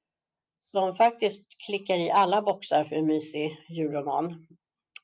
Som 0.70 0.96
faktiskt 0.96 1.42
klickar 1.66 1.96
i 1.96 2.10
alla 2.10 2.42
boxar 2.42 2.84
för 2.84 2.96
en 2.96 3.06
mysig 3.06 3.56
julroman. 3.68 4.46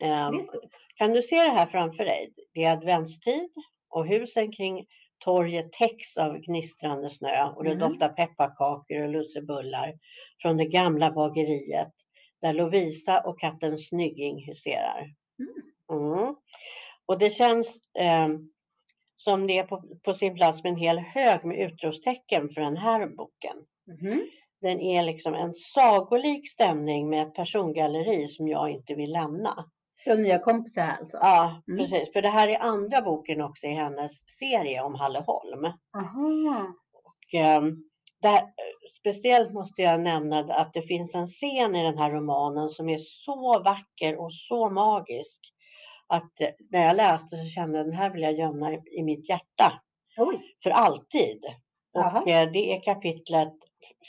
Ehm. 0.00 0.46
Kan 0.94 1.12
du 1.12 1.22
se 1.22 1.36
det 1.36 1.50
här 1.50 1.66
framför 1.66 2.04
dig? 2.04 2.32
Det 2.54 2.64
är 2.64 2.72
adventstid 2.72 3.48
och 3.88 4.06
husen 4.06 4.52
kring 4.52 4.86
torget 5.24 5.72
täcks 5.72 6.16
av 6.16 6.38
gnistrande 6.38 7.10
snö 7.10 7.44
och 7.56 7.64
det 7.64 7.70
Mm. 7.72 7.88
doftar 7.88 8.08
pepparkakor 8.08 9.02
och 9.02 9.08
lussebullar 9.08 9.94
från 10.42 10.56
det 10.56 10.64
gamla 10.66 11.12
bageriet 11.12 11.92
där 12.40 12.52
Lovisa 12.52 13.20
och 13.20 13.40
katten 13.40 13.78
Snygging 13.78 14.46
huserar. 14.46 15.00
Mm. 15.38 15.71
Och 17.06 17.18
det 17.18 17.30
känns 17.30 17.76
eh, 17.98 18.28
som 19.16 19.46
det 19.46 19.58
är 19.58 19.62
på, 19.64 19.82
på 20.04 20.14
sin 20.14 20.34
plats 20.34 20.62
med 20.62 20.70
en 20.72 20.78
hel 20.78 20.98
hög 20.98 21.44
med 21.44 21.58
utropstecken 21.58 22.48
för 22.48 22.60
den 22.60 22.76
här 22.76 23.06
boken. 23.06 23.56
Mhm. 23.86 24.22
Den 24.60 24.80
är 24.80 25.02
liksom 25.02 25.34
en 25.34 25.54
sagolik 25.54 26.50
stämning 26.50 27.08
med 27.10 27.26
ett 27.26 27.34
persongalleri 27.34 28.26
som 28.28 28.48
jag 28.48 28.70
inte 28.70 28.94
vill 28.94 29.12
lämna. 29.12 29.64
De 30.04 30.14
nya 30.14 30.38
kompisar 30.38 30.82
alltså? 31.00 31.16
Ja, 31.20 31.62
Mm. 31.68 31.78
precis. 31.78 32.12
För 32.12 32.22
det 32.22 32.28
här 32.28 32.48
är 32.48 32.58
andra 32.58 33.02
boken 33.02 33.40
också 33.40 33.66
i 33.66 33.70
hennes 33.74 34.12
serie 34.38 34.82
om 34.82 34.94
Halleholm. 34.94 35.64
Aha. 35.96 36.66
Och, 36.92 37.34
ehm, 37.40 37.76
där, 38.22 38.42
speciellt 39.00 39.52
måste 39.52 39.82
jag 39.82 40.00
nämna 40.00 40.38
att 40.38 40.72
det 40.72 40.82
finns 40.82 41.14
en 41.14 41.26
scen 41.26 41.76
i 41.76 41.82
den 41.82 41.98
här 41.98 42.10
romanen 42.10 42.68
som 42.68 42.88
är 42.88 42.98
så 42.98 43.62
vacker 43.64 44.16
och 44.20 44.34
så 44.34 44.70
magisk. 44.70 45.40
Att 46.08 46.40
eh, 46.40 46.48
när 46.70 46.86
jag 46.86 46.96
läste 46.96 47.36
så 47.36 47.44
kände 47.44 47.78
jag 47.78 47.86
den 47.86 47.94
här 47.96 48.10
vill 48.10 48.22
jag 48.22 48.38
gömma 48.38 48.72
i, 48.72 48.80
i 48.98 49.02
mitt 49.02 49.28
hjärta 49.28 49.72
Oj. 50.16 50.40
för 50.62 50.70
alltid. 50.70 51.44
Och 51.92 52.28
eh, 52.28 52.50
det 52.52 52.72
är 52.76 52.80
kapitlet 52.82 53.52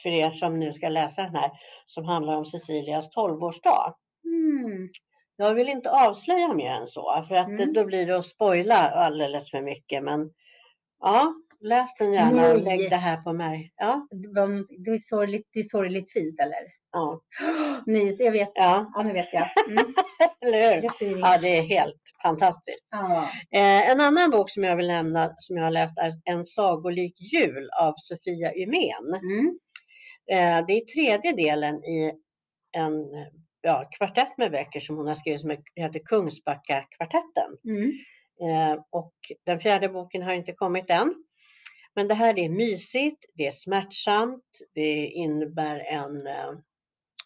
för 0.03 0.09
er 0.09 0.31
som 0.31 0.59
nu 0.59 0.73
ska 0.73 0.89
läsa 0.89 1.21
den 1.23 1.35
här 1.35 1.51
som 1.85 2.05
handlar 2.05 2.38
om 2.38 2.45
Cecilias 2.45 3.15
12-årsdag. 3.15 3.93
Mm. 4.25 4.89
Jag 5.35 5.53
vill 5.53 5.69
inte 5.69 5.91
avslöja 5.91 6.53
mer 6.53 6.71
än 6.71 6.88
så 6.88 7.25
för 7.27 7.35
att 7.35 7.47
Mm. 7.47 7.73
då 7.73 7.85
blir 7.85 8.07
det 8.07 8.17
att 8.17 8.25
spoila 8.25 8.75
alldeles 8.89 9.51
för 9.51 9.62
mycket. 9.62 10.03
Men 10.03 10.31
ja, 11.00 11.33
läs 11.62 11.95
den 11.95 12.13
gärna 12.13 12.51
och 12.53 12.62
Nej. 12.62 12.77
lägg 12.77 12.89
det 12.89 12.95
här 12.95 13.21
på 13.21 13.33
mig. 13.33 13.73
Ja, 13.75 14.07
Det 14.12 14.27
var- 14.27 14.83
det 14.85 14.91
är 14.91 15.00
sorgligt, 15.00 15.47
det 15.53 15.59
är 15.59 15.63
sorgligt 15.63 16.12
fint 16.12 16.39
eller? 16.39 16.83
Ja, 16.93 17.21
så 18.17 18.23
jag 18.23 18.31
vet. 18.31 18.51
ja, 18.55 18.91
Ja, 18.95 19.03
nu 19.03 19.13
vet 19.13 19.33
jag. 19.33 19.47
Mm. 19.67 19.93
eller 20.41 20.81
hur? 20.81 21.19
Ja, 21.19 21.38
det 21.41 21.57
är 21.57 21.62
helt 21.62 22.01
fantastiskt. 22.23 22.88
ja. 22.91 23.29
Eh, 23.51 23.89
en 23.91 24.01
annan 24.01 24.31
bok 24.31 24.50
som 24.50 24.63
jag 24.63 24.75
vill 24.75 24.88
nämna 24.88 25.33
som 25.38 25.57
jag 25.57 25.63
har 25.63 25.71
läst 25.71 25.97
är 25.97 26.12
En 26.23 26.45
sagolik 26.45 27.15
jul 27.33 27.69
av 27.81 27.93
Sofia 27.97 28.55
Ymén. 28.55 29.19
Mm. 29.21 29.59
Eh, 30.31 30.65
det 30.67 30.73
är 30.73 30.85
tredje 30.85 31.31
delen 31.31 31.75
i 31.83 32.12
en 32.77 32.93
ja, 33.62 33.89
kvartett 33.97 34.38
med 34.38 34.51
böcker 34.51 34.79
som 34.79 34.97
hon 34.97 35.07
har 35.07 35.15
skrivit 35.15 35.41
som 35.41 35.57
heter 35.75 36.00
Kungsbacka-kvartetten. 36.00 37.57
Mm. 37.65 37.91
Eh, 38.41 38.79
och 38.89 39.13
den 39.45 39.59
fjärde 39.59 39.89
boken 39.89 40.21
har 40.21 40.33
inte 40.33 40.53
kommit 40.53 40.89
än. 40.89 41.13
Men 41.95 42.07
det 42.07 42.13
här 42.13 42.39
är 42.39 42.50
mysigt, 42.50 43.25
det 43.33 43.47
är 43.47 43.51
smärtsamt, 43.51 44.43
det 44.73 45.05
innebär 45.07 45.79
en 45.79 46.27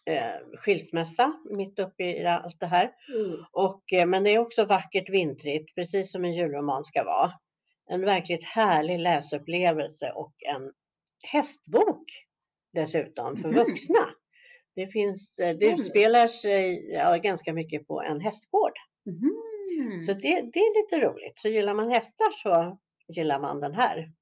eh, 0.08 0.56
skilsmässa 0.58 1.32
mitt 1.50 1.78
uppe 1.78 2.04
i 2.04 2.26
allt 2.26 2.60
det 2.60 2.66
här. 2.66 2.90
Mm. 3.14 3.44
Och, 3.52 3.92
eh, 3.92 4.06
men 4.06 4.24
det 4.24 4.30
är 4.30 4.38
också 4.38 4.64
vackert 4.64 5.08
vintrigt, 5.10 5.74
precis 5.74 6.12
som 6.12 6.24
en 6.24 6.34
julroman 6.34 6.84
ska 6.84 7.04
vara. 7.04 7.32
En 7.90 8.00
verkligt 8.00 8.44
härlig 8.44 8.98
läsupplevelse 8.98 10.10
och 10.10 10.34
en 10.54 10.72
hästbok 11.32 12.04
dessutom 12.72 13.36
för 13.36 13.48
Mhm. 13.48 13.56
vuxna. 13.58 14.08
Det, 14.74 14.86
finns, 14.86 15.38
eh, 15.38 15.56
det 15.56 15.66
Mm. 15.66 15.80
utspelar 15.80 16.28
sig 16.28 16.90
ja, 16.92 17.16
ganska 17.16 17.52
mycket 17.52 17.86
på 17.86 18.02
en 18.02 18.20
hästgård. 18.20 18.72
Mhm. 19.06 19.32
Så 20.06 20.12
det, 20.12 20.40
det 20.52 20.58
är 20.60 20.82
lite 20.82 21.06
roligt. 21.06 21.38
Så 21.38 21.48
gillar 21.48 21.74
man 21.74 21.90
hästar 21.90 22.30
så 22.42 22.78
gillar 23.08 23.38
man 23.40 23.60
den 23.60 23.74
här. 23.74 24.12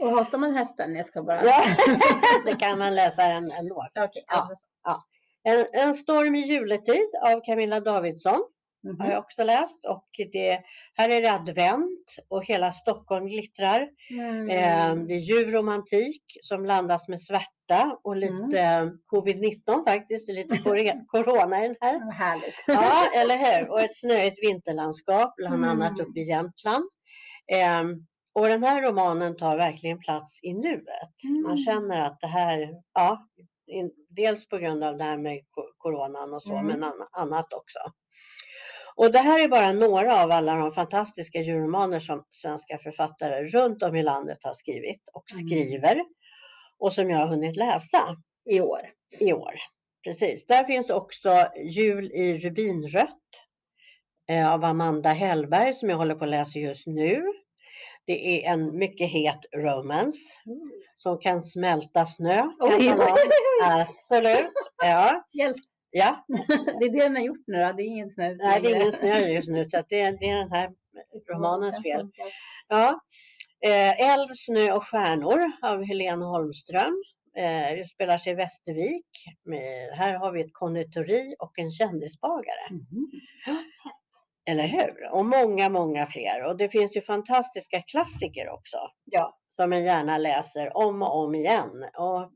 Och 0.00 0.10
hatar 0.10 0.38
man 0.38 0.54
hästen? 0.54 0.94
Jag 0.94 1.06
ska 1.06 1.22
bara... 1.22 1.40
Det 2.46 2.56
kan 2.58 2.78
man 2.78 2.94
läsa 2.94 3.22
en, 3.22 3.50
ändå. 3.52 3.86
Okej. 4.00 4.24
Ja. 4.26 4.48
ja. 4.84 5.04
En, 5.44 5.66
en 5.72 5.94
storm 5.94 6.34
i 6.34 6.40
juletid 6.46 7.08
av 7.22 7.40
Camilla 7.44 7.80
Davidsson 7.80 8.44
Mhm. 8.86 9.00
har 9.00 9.10
jag 9.10 9.18
också 9.18 9.42
läst. 9.44 9.86
Och 9.86 10.08
det, 10.32 10.60
här 10.94 11.08
är 11.08 11.22
det 11.22 11.32
advent 11.32 12.16
och 12.28 12.44
hela 12.46 12.72
Stockholm 12.72 13.26
glittrar. 13.26 13.88
Mm. 14.10 14.50
Eh, 14.50 15.06
det 15.06 15.14
är 15.14 15.18
djurromantik 15.18 16.22
som 16.42 16.62
blandas 16.62 17.08
med 17.08 17.20
svärta 17.20 17.98
och 18.04 18.16
lite 18.16 18.60
eh, 18.60 18.86
covid-19 19.12 19.84
faktiskt. 19.84 20.26
Det 20.26 20.32
är 20.32 20.34
lite 20.34 20.58
corona 21.06 21.64
i 21.64 21.68
den 21.68 21.76
här. 21.80 22.12
Härligt. 22.12 22.54
Ja, 22.66 23.06
eller 23.20 23.36
hur? 23.38 23.70
Och 23.70 23.80
ett 23.80 23.96
snöigt 23.96 24.38
vinterlandskap, 24.42 25.34
bland 25.36 25.64
annat 25.64 25.92
Mm. 25.92 26.06
uppe 26.06 26.20
i 26.20 26.28
Jämtland. 26.28 26.84
Ehm, 27.52 28.06
och 28.34 28.48
den 28.48 28.64
här 28.64 28.82
romanen 28.82 29.36
tar 29.36 29.56
verkligen 29.56 29.98
plats 29.98 30.38
i 30.42 30.54
nuet. 30.54 31.14
Man 31.42 31.44
Mm. 31.52 31.56
känner 31.56 32.06
att 32.06 32.20
det 32.20 32.26
här, 32.26 32.68
ja, 32.94 33.28
dels 34.08 34.48
på 34.48 34.58
grund 34.58 34.84
av 34.84 34.96
det 34.98 35.04
här 35.04 35.18
med 35.18 35.40
coronan 35.78 36.34
och 36.34 36.42
så, 36.42 36.52
Mm. 36.52 36.66
men 36.66 36.84
an, 36.84 37.08
annat 37.12 37.52
också. 37.52 37.78
Och 38.96 39.12
det 39.12 39.18
här 39.18 39.44
är 39.44 39.48
bara 39.48 39.72
några 39.72 40.22
av 40.22 40.30
alla 40.30 40.54
de 40.56 40.72
fantastiska 40.72 41.38
julromaner 41.40 42.00
som 42.00 42.24
svenska 42.30 42.78
författare 42.78 43.44
runt 43.44 43.82
om 43.82 43.96
i 43.96 44.02
landet 44.02 44.38
har 44.42 44.54
skrivit 44.54 45.02
och 45.12 45.24
Mm. 45.32 45.46
skriver. 45.46 46.04
Och 46.78 46.92
som 46.92 47.10
jag 47.10 47.18
har 47.18 47.26
hunnit 47.26 47.56
läsa 47.56 48.16
I 48.50 48.60
år. 48.60 48.80
i 49.20 49.32
år. 49.32 49.54
Precis. 50.04 50.46
Där 50.46 50.64
finns 50.64 50.90
också 50.90 51.48
Jul 51.64 52.12
i 52.12 52.38
rubinrött 52.38 53.18
eh, 54.30 54.52
av 54.52 54.64
Amanda 54.64 55.08
Hellberg 55.08 55.74
som 55.74 55.88
jag 55.90 55.96
håller 55.96 56.14
på 56.14 56.24
att 56.24 56.30
läsa 56.30 56.58
just 56.58 56.86
nu. 56.86 57.22
Det 58.06 58.46
är 58.46 58.52
en 58.52 58.78
mycket 58.78 59.10
het 59.10 59.40
romance 59.56 60.18
som 60.96 61.18
kan 61.18 61.42
smälta 61.42 62.06
snö. 62.06 62.42
Oj. 62.60 62.94
Absolut. 63.62 64.50
Ja, 64.82 65.24
Hjälp. 65.32 65.56
ja. 65.90 66.24
Det 66.80 66.84
är 66.84 66.92
det 66.92 67.00
den 67.02 67.16
har 67.16 67.22
gjort 67.22 67.44
nu 67.46 67.58
då. 67.62 67.72
Det 67.72 67.82
är 67.82 67.86
ingen 67.86 68.10
snö 68.10 68.34
Nej, 68.34 68.60
det 68.60 68.70
är 68.70 68.74
ingen 68.76 68.92
snö 68.92 69.18
just 69.28 69.48
nu 69.48 69.68
så 69.68 69.82
det, 69.88 70.00
är, 70.00 70.12
det 70.12 70.28
är 70.28 70.38
den 70.38 70.52
här 70.52 70.70
romanens 71.32 71.82
fel. 71.82 72.08
Ja. 72.68 73.00
Eh, 73.64 74.10
Eld, 74.12 74.30
snö 74.34 74.72
och 74.72 74.84
stjärnor 74.86 75.52
av 75.62 75.84
Helene 75.84 76.24
Holmström. 76.24 77.02
Eh, 77.36 77.76
det 77.76 77.88
spelar 77.88 78.18
sig 78.18 78.32
i 78.32 78.36
Västervik. 78.36 79.06
Med, 79.44 79.90
här 79.96 80.14
har 80.14 80.32
vi 80.32 80.40
ett 80.40 80.52
konditori 80.52 81.34
och 81.38 81.58
en 81.58 81.70
kändisbagare. 81.70 82.70
Mhm. 82.70 83.10
Eller 84.50 84.66
hur? 84.66 85.12
Och 85.12 85.26
många, 85.26 85.68
många 85.68 86.06
fler. 86.06 86.44
Och 86.44 86.56
det 86.56 86.68
finns 86.68 86.96
ju 86.96 87.00
fantastiska 87.00 87.82
klassiker 87.82 88.48
också. 88.48 88.78
Ja. 89.04 89.38
Som 89.56 89.70
man 89.70 89.84
gärna 89.84 90.18
läser 90.18 90.76
om 90.76 91.02
och 91.02 91.16
om 91.16 91.34
igen. 91.34 91.84
Och 91.98 92.30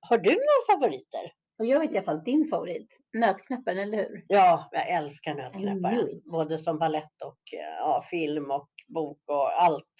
har 0.00 0.18
du 0.18 0.30
några 0.30 0.72
favoriter? 0.72 1.32
Och 1.58 1.66
jag 1.66 1.80
vet 1.80 1.92
i 1.92 1.96
alla 1.96 2.04
fall 2.04 2.24
din 2.24 2.48
favorit. 2.50 2.88
Nötknäpparen, 3.12 3.78
eller 3.78 3.98
hur? 3.98 4.24
Ja, 4.28 4.68
jag 4.72 4.88
älskar 4.88 5.34
Nötknäpparen. 5.34 6.20
Både 6.32 6.58
som 6.58 6.78
ballett 6.78 7.22
och 7.24 7.58
eh, 7.58 7.76
ja, 7.78 8.04
film 8.10 8.50
och 8.50 8.68
bok 8.94 9.18
och 9.26 9.62
allt. 9.62 9.94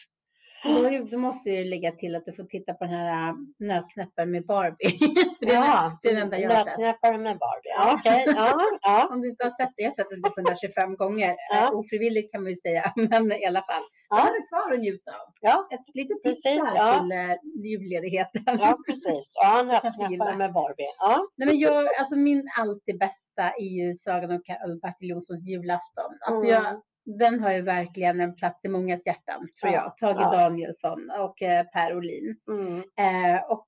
Då, 1.10 1.18
måste 1.18 1.50
du 1.50 1.64
lägga 1.64 1.92
till 1.92 2.14
att 2.16 2.24
du 2.24 2.32
får 2.32 2.44
titta 2.44 2.74
på 2.74 2.84
den 2.84 2.94
här 2.94 3.28
äh, 3.28 3.34
nötknäpparen 3.58 4.30
med 4.30 4.46
Barbie. 4.46 4.98
Det 5.40 5.46
är 5.46 5.54
Ja, 5.54 5.98
det 6.02 6.08
är 6.08 6.14
den 6.14 6.22
enda 6.22 6.38
jag 6.38 6.50
har 6.50 6.56
sett. 6.56 6.66
Nötknäpparen 6.78 7.22
med 7.22 7.38
Barbie. 7.38 7.72
Ja, 7.76 7.94
okej. 7.98 8.24
Ja, 8.26 8.60
ja. 8.82 9.08
Om 9.12 9.20
du 9.20 9.28
inte 9.30 9.44
har 9.44 9.50
sett 9.50 9.72
det, 9.76 9.82
jag 9.82 9.90
har 9.90 9.94
sett 9.94 10.10
den 10.10 10.22
typ 10.22 10.38
125 10.38 10.96
gånger. 10.96 11.34
Ja. 11.50 11.62
Eh, 11.68 11.78
Ofrivilligt 11.78 12.32
kan 12.32 12.42
man 12.42 12.50
ju 12.50 12.56
säga, 12.56 12.92
men 12.96 13.32
i 13.32 13.46
alla 13.46 13.62
fall. 13.62 13.82
Ja. 14.08 14.16
Ja. 14.18 14.24
Den 14.24 14.34
är 14.34 14.48
kvar 14.48 14.72
att 14.74 14.80
njuta 14.80 15.10
av. 15.10 15.26
Ja, 15.40 15.68
Ett 15.74 15.94
litet 15.94 16.22
tips 16.22 16.40
ja. 16.44 17.00
till 17.00 17.12
eh, 17.12 17.36
julledigheten. 17.70 18.42
ja 18.46 18.78
precis. 18.86 19.30
Ja. 19.42 19.62
Nötknäpparen 19.62 20.38
med 20.38 20.52
Barbie. 20.52 20.88
Ja. 20.98 21.26
Nej, 21.36 21.46
men 21.48 21.58
jag, 21.58 21.86
alltså 22.00 22.16
min 22.16 22.48
alltid 22.58 22.98
bästa 22.98 23.42
är 23.64 23.70
ju 23.78 23.94
Sagan 23.96 24.30
om 24.30 24.40
Bertil 24.82 25.08
Jonssons 25.08 25.44
julafton. 25.48 26.10
Alltså 26.26 26.44
Mm. 26.44 26.50
jag 26.54 26.82
Den 27.04 27.40
har 27.40 27.52
ju 27.52 27.62
verkligen 27.62 28.20
en 28.20 28.34
plats 28.36 28.64
i 28.64 28.68
mångas 28.68 29.06
hjärtan, 29.06 29.48
tror 29.60 29.72
Ja, 29.72 29.94
jag. 30.00 30.14
Tage 30.14 30.22
ja. 30.22 30.30
Danielsson 30.30 31.10
och 31.20 31.42
eh, 31.42 31.64
Per 31.66 31.96
Olin. 31.96 32.36
Mm. 32.48 32.76
Eh, 32.78 33.42
och 33.50 33.66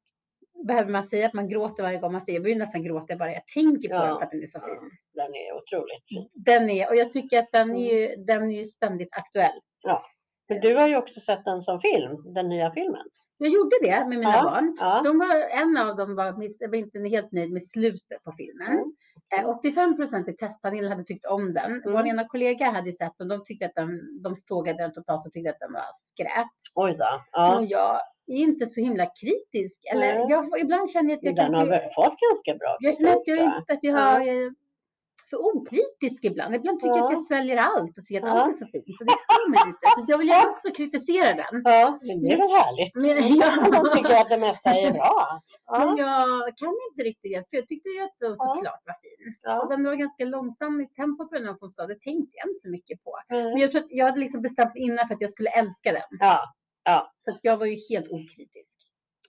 behöver 0.66 0.90
man 0.92 1.04
säga 1.06 1.26
att 1.26 1.32
man 1.34 1.48
gråter 1.48 1.82
varje 1.82 1.98
gång 1.98 2.12
man 2.12 2.20
ser, 2.20 2.32
jag 2.32 2.42
börjar 2.42 2.56
nästan 2.56 2.84
gråta 2.84 3.16
bara 3.16 3.32
jag 3.32 3.46
tänker 3.46 3.88
på 3.88 3.94
Ja. 3.94 4.04
den 4.06 4.16
för 4.16 4.22
att 4.24 4.30
den 4.30 4.42
är 4.42 4.46
så 4.46 4.60
fin. 4.60 4.90
Den 5.14 5.34
är 5.34 5.56
otroligt 5.56 6.08
fin. 6.08 6.28
Den 6.34 6.70
är, 6.70 6.88
och 6.88 6.96
jag 6.96 7.12
tycker 7.12 7.38
att 7.38 7.52
den 7.52 7.70
är 7.70 7.74
Mm. 7.74 7.82
ju, 8.10 8.16
den 8.16 8.42
är 8.52 8.56
ju 8.56 8.64
ständigt 8.64 9.08
aktuell. 9.16 9.60
Men 10.48 10.60
du 10.60 10.74
har 10.74 10.88
ju 10.88 10.96
också 10.96 11.20
sett 11.20 11.44
den 11.44 11.62
som 11.62 11.80
film, 11.80 12.32
den 12.34 12.48
nya 12.48 12.70
filmen. 12.70 13.06
Jag 13.38 13.48
gjorde 13.50 13.76
det 13.82 13.98
med 14.08 14.18
mina 14.18 14.32
Ja, 14.32 14.42
barn. 14.42 14.76
Ja. 14.80 15.00
De 15.04 15.18
var, 15.18 15.34
en 15.50 15.76
av 15.76 15.96
dem 15.96 16.14
var, 16.14 16.32
var 16.68 16.74
inte 16.76 16.98
helt 17.08 17.32
nöjd 17.32 17.52
med 17.52 17.66
slutet 17.68 18.24
på 18.24 18.32
filmen. 18.32 18.66
Mm. 18.72 18.92
Eh, 19.34 19.48
85 19.48 19.96
procent 19.96 20.28
i 20.28 20.32
testpanelen 20.32 20.90
hade 20.90 21.04
tyckt 21.04 21.24
om 21.24 21.54
den. 21.54 21.72
Mm. 21.72 21.92
Vår 21.92 22.06
ena 22.06 22.28
kollega 22.28 22.70
hade 22.70 22.90
ju 22.90 22.96
sett 22.96 23.12
den. 23.18 23.28
De 23.28 23.44
tyckte 23.44 23.66
att 23.66 23.74
den, 23.74 24.22
de 24.22 24.36
sågade 24.36 24.82
den 24.82 24.92
totalt 24.92 25.26
och 25.26 25.32
tyckte 25.32 25.50
att 25.50 25.60
den 25.60 25.72
var 25.72 25.82
skräp. 25.94 26.46
Oj 26.74 26.96
då. 26.98 27.24
Ja. 27.32 27.58
Och 27.58 27.64
jag 27.64 28.00
är 28.26 28.36
inte 28.36 28.66
så 28.66 28.80
himla 28.80 29.06
kritisk. 29.06 29.80
Eller 29.92 30.30
jag, 30.30 30.60
ibland 30.60 30.90
känner 30.90 31.10
jag 31.10 31.16
att 31.16 31.22
jag 31.22 31.36
Den 31.36 31.54
har 31.54 31.66
väl 31.66 31.90
fått 31.94 32.16
ganska 32.20 32.54
bra 32.58 32.76
Jag 32.80 32.96
känner 32.96 33.12
att 33.12 33.22
jag, 33.26 33.38
inte, 33.38 33.72
att 33.72 33.78
jag 33.82 33.92
har, 33.92 34.20
jag 34.20 34.36
är 34.36 34.54
för 35.30 35.36
okritisk 35.56 36.24
ibland. 36.24 36.54
Ibland 36.54 36.80
tycker 36.80 36.96
jag 36.96 37.04
att 37.06 37.12
Ja. 37.12 37.18
jag 37.18 37.26
sväljer 37.26 37.56
allt 37.56 37.98
och 37.98 38.04
tycker 38.04 38.20
att 38.22 38.28
Ja. 38.28 38.40
allt 38.42 38.54
är 38.54 38.58
så 38.64 38.66
fint. 38.72 38.84
Så 38.98 39.04
det 39.04 39.16
mig 39.50 39.60
lite. 39.66 39.86
Så 39.96 40.04
jag 40.12 40.18
vill 40.18 40.28
gärna 40.28 40.50
också 40.50 40.68
kritisera 40.78 41.30
den. 41.42 41.54
Ja, 41.64 41.98
men 42.06 42.22
det 42.22 42.28
är 42.32 42.36
väl 42.44 42.54
härligt. 42.62 42.92
Men, 42.94 43.14
De 43.16 43.28
ja, 43.76 43.94
tycker 43.96 44.20
att 44.20 44.28
det 44.34 44.38
mesta 44.48 44.70
är 44.70 44.90
bra. 44.92 45.40
men 45.78 45.96
Ja. 45.96 46.28
jag 46.46 46.56
kan 46.62 46.74
inte 46.90 47.00
riktigt 47.08 47.32
det. 47.32 47.40
För 47.50 47.56
jag 47.60 47.68
tyckte 47.68 47.88
ju 47.88 48.00
att 48.06 48.16
den 48.20 48.36
såklart 48.36 48.82
var 48.88 48.96
fin. 49.04 49.20
Och 49.28 49.50
Ja. 49.50 49.66
den 49.70 49.84
var 49.84 49.94
ganska 49.94 50.24
långsam 50.24 50.80
i 50.80 50.86
tempot 50.88 51.28
var 51.32 51.40
någon 51.40 51.56
som 51.56 51.70
sa. 51.70 51.86
Det 51.86 52.00
tänkte 52.08 52.32
jag 52.40 52.46
inte 52.50 52.60
så 52.60 52.70
mycket 52.76 53.04
på. 53.04 53.12
Men 53.28 53.40
Mm. 53.46 53.58
jag 53.58 53.70
tror 53.70 53.80
att 53.84 53.90
jag 53.90 54.06
hade 54.06 54.20
liksom 54.20 54.42
bestämt 54.42 54.72
innan 54.76 55.06
för 55.08 55.14
att 55.14 55.20
jag 55.20 55.30
skulle 55.30 55.50
älska 55.50 55.92
den. 55.92 56.10
Ja. 56.20 56.38
Ja. 56.88 57.12
Så 57.24 57.38
jag 57.42 57.56
var 57.56 57.66
ju 57.66 57.76
helt 57.90 58.08
okritisk. 58.10 58.65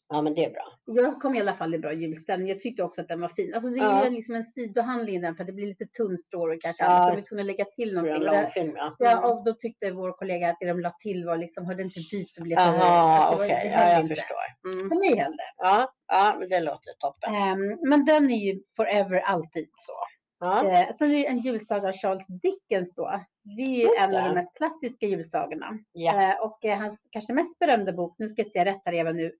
Ja, 0.09 0.21
men 0.21 0.33
det 0.33 0.45
är 0.45 0.51
bra. 0.51 0.73
Jag 0.85 1.21
kom 1.21 1.35
i 1.35 1.39
alla 1.41 1.53
fall 1.53 1.75
i 1.75 1.79
bra 1.79 1.93
julstämning. 1.93 2.47
Jag 2.47 2.59
tyckte 2.59 2.83
också 2.83 3.01
att 3.01 3.07
den 3.07 3.21
var 3.21 3.29
fin. 3.29 3.53
Alltså 3.53 3.69
det 3.69 3.79
är 3.79 3.83
Ja. 4.03 4.09
liksom 4.09 4.35
en 4.35 4.43
sidohandling 4.43 5.15
i 5.15 5.19
den 5.19 5.35
för 5.35 5.43
det 5.43 5.53
blir 5.53 5.67
lite 5.67 5.85
tunn 5.85 6.17
story 6.17 6.59
kanske. 6.59 6.83
Ja. 6.83 6.89
Annars 6.89 7.05
hade 7.09 7.15
vi 7.21 7.27
tvungna 7.27 7.43
lägga 7.43 7.65
till 7.65 7.89
För 7.89 7.97
en 7.97 8.03
någonting. 8.05 8.27
Och 8.29 8.33
lång 8.35 8.43
det- 8.43 8.51
film, 8.51 8.73
ja. 8.75 8.95
Ja, 8.99 9.29
och 9.31 9.43
då 9.45 9.53
tyckte 9.53 9.91
vår 9.91 10.11
kollega 10.11 10.49
att 10.49 10.57
det 10.59 10.67
de 10.67 10.79
la 10.79 10.91
till 10.99 11.25
var 11.25 11.37
liksom, 11.37 11.65
hörde 11.65 11.83
inte 11.83 11.99
dit 12.11 12.37
och 12.37 12.43
blev 12.43 12.57
för... 12.57 12.71
Var- 12.71 13.33
okej. 13.35 13.47
det 13.47 13.69
Ja, 13.69 13.91
jag 13.91 14.01
inte. 14.01 14.15
förstår. 14.15 14.71
Mm. 14.73 14.89
För 14.89 14.95
mig 14.95 15.23
höll 15.23 15.37
det. 15.37 15.51
Ja, 15.57 15.93
ja, 16.07 16.35
men 16.39 16.49
det 16.49 16.59
låter 16.59 16.93
toppen. 16.99 17.35
Ehm, 17.35 17.89
men 17.89 18.05
den 18.05 18.31
är 18.31 18.37
ju 18.53 18.59
forever 18.75 19.19
alltid 19.19 19.69
så. 19.77 19.93
Ja. 20.39 20.67
Eh, 20.71 20.95
sen 20.95 21.11
är 21.11 21.15
det 21.15 21.27
en 21.27 21.39
julsaga 21.39 21.87
av 21.87 21.93
Charles 21.93 22.27
Dickens 22.27 22.93
då. 22.95 23.21
Det 23.43 23.61
är 23.61 23.75
ju 23.75 23.87
en 23.99 24.15
av 24.15 24.23
de 24.29 24.33
mest 24.35 24.55
klassiska 24.57 25.05
julsagorna. 25.05 25.77
Ja. 25.91 26.29
Eh, 26.31 26.41
och 26.45 26.65
eh, 26.65 26.77
hans 26.77 27.07
kanske 27.11 27.33
mest 27.33 27.59
berömda 27.59 27.93
bok, 27.93 28.15
nu 28.19 28.27
ska 28.27 28.41
jag 28.41 28.51
säga 28.51 28.65
rätt 28.65 28.81
här 28.85 28.93
Eva 28.93 29.11
nu. 29.11 29.31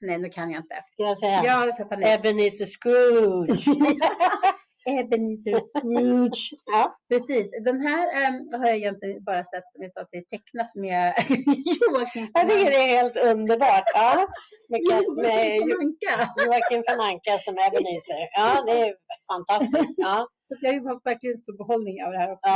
Nej, 0.00 0.18
nu 0.18 0.28
kan 0.28 0.50
jag 0.50 0.60
inte. 0.60 0.74
Ska 0.92 1.02
jag 1.02 1.18
säga? 1.18 1.42
Panik. 1.84 2.06
Ebenezer 2.08 2.66
Scrooge. 2.66 3.66
Ebenezer 4.86 5.60
Scrooge. 5.72 6.50
Ja. 6.64 6.96
Precis. 7.08 7.50
Den 7.64 7.80
här 7.80 8.04
ehm, 8.22 8.60
har 8.60 8.66
jag 8.66 8.76
egentligen 8.76 9.24
bara 9.24 9.44
sett 9.44 9.72
som 9.72 9.82
jag 9.82 9.92
sa 9.92 10.00
att 10.00 10.08
det 10.12 10.18
är 10.18 10.24
tecknat 10.24 10.74
med 10.74 11.14
Joakim 11.80 12.28
Jag 12.34 12.50
tycker 12.50 12.70
det 12.70 12.82
är 12.90 13.02
helt 13.02 13.16
underbart. 13.34 13.84
Ja. 13.94 14.26
Med, 14.68 14.80
med 15.16 15.56
Joakim 15.56 15.68
Jo- 15.70 15.76
von 15.80 15.86
Anka. 15.86 16.14
Joakim 16.46 16.82
von 16.88 17.00
Anka 17.08 17.38
som 17.38 17.54
Ebenezer. 17.66 18.20
Ja, 18.38 18.62
det 18.66 18.72
är 18.88 18.94
fantastiskt. 19.32 19.94
Ja. 19.96 20.28
Så 20.48 20.56
jag 20.60 20.72
har 20.72 21.00
verkligen 21.04 21.38
stor 21.38 21.56
behållning 21.62 22.04
av 22.04 22.12
det 22.12 22.18
här 22.18 22.32
också. 22.32 22.46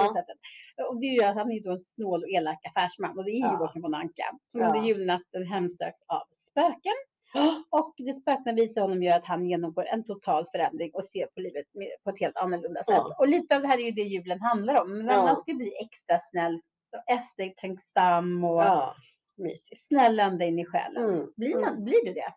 Ja. 0.76 0.86
Och 0.88 1.00
det 1.00 1.06
är 1.06 1.14
ju, 1.18 1.22
att 1.24 1.34
han 1.36 1.50
är 1.50 1.54
ju 1.54 1.60
då 1.60 1.70
en 1.72 1.78
snål 1.94 2.22
och 2.22 2.30
elak 2.36 2.60
affärsman 2.68 3.18
och 3.18 3.24
det 3.24 3.30
är 3.30 3.40
ju 3.44 3.48
Ja. 3.50 3.56
Joakim 3.60 3.82
von 3.82 3.94
Anka 3.94 4.28
som 4.46 4.60
Ja. 4.60 4.66
under 4.68 4.80
julnatten 4.88 5.46
hemsöks 5.46 6.00
av 6.16 6.22
spöken. 6.48 6.98
Och 7.70 7.94
det 7.96 8.14
spökena 8.14 8.52
visar 8.56 8.80
honom 8.80 9.02
gör 9.02 9.16
att 9.16 9.26
han 9.26 9.46
genomgår 9.46 9.86
en 9.86 10.04
total 10.04 10.46
förändring 10.52 10.90
och 10.94 11.04
ser 11.04 11.26
på 11.26 11.40
livet 11.40 11.66
på 12.04 12.10
ett 12.10 12.20
helt 12.20 12.36
annorlunda 12.36 12.80
sätt. 12.80 12.86
Ja. 12.88 13.16
Och 13.18 13.28
lite 13.28 13.56
av 13.56 13.62
det 13.62 13.68
här 13.68 13.78
är 13.78 13.82
ju 13.82 13.90
det 13.90 14.02
julen 14.02 14.40
handlar 14.40 14.82
om. 14.82 14.98
Men 14.98 15.06
Ja. 15.06 15.22
man 15.22 15.36
ska 15.36 15.54
bli 15.54 15.72
extra 15.80 16.18
snäll, 16.30 16.60
och 16.96 17.12
eftertänksam 17.12 18.44
och 18.44 18.62
Ja, 18.62 18.94
mysigt. 19.36 19.86
snäll 19.86 20.20
ända 20.20 20.44
in 20.44 20.58
i 20.58 20.64
själen. 20.66 21.04
Mm. 21.04 21.32
Blir, 21.36 21.56
man, 21.56 21.84
blir 21.84 22.04
du 22.04 22.12
det? 22.12 22.34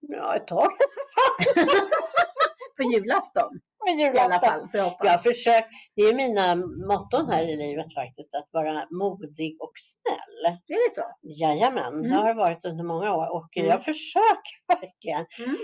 Ja, 0.00 0.36
ett 0.36 0.46
tag. 0.46 0.68
På 2.76 2.82
julafton 2.92 3.60
På 3.78 3.88
i 3.88 3.92
alla 3.92 4.02
julafton. 4.02 4.40
fall. 4.50 4.68
För 4.68 4.78
jag. 4.78 4.96
Jag 5.00 5.10
har 5.10 5.18
försökt, 5.18 5.68
det 5.96 6.02
är 6.02 6.14
mina 6.14 6.54
motton 6.90 7.30
här 7.30 7.42
i 7.44 7.56
livet 7.56 7.94
faktiskt, 7.94 8.34
att 8.34 8.48
vara 8.52 8.86
modig 8.90 9.56
och 9.60 9.72
snäll. 9.76 10.52
Är 10.68 10.88
det 10.88 10.94
så? 10.94 11.04
Jajamän, 11.22 11.94
Mm. 11.94 12.10
det 12.10 12.16
har 12.16 12.28
det 12.28 12.34
varit 12.34 12.64
under 12.64 12.84
många 12.84 13.14
år 13.14 13.32
och 13.36 13.56
Mm. 13.56 13.70
jag 13.70 13.84
försöker 13.84 14.54
verkligen. 14.80 15.26
Mm. 15.38 15.56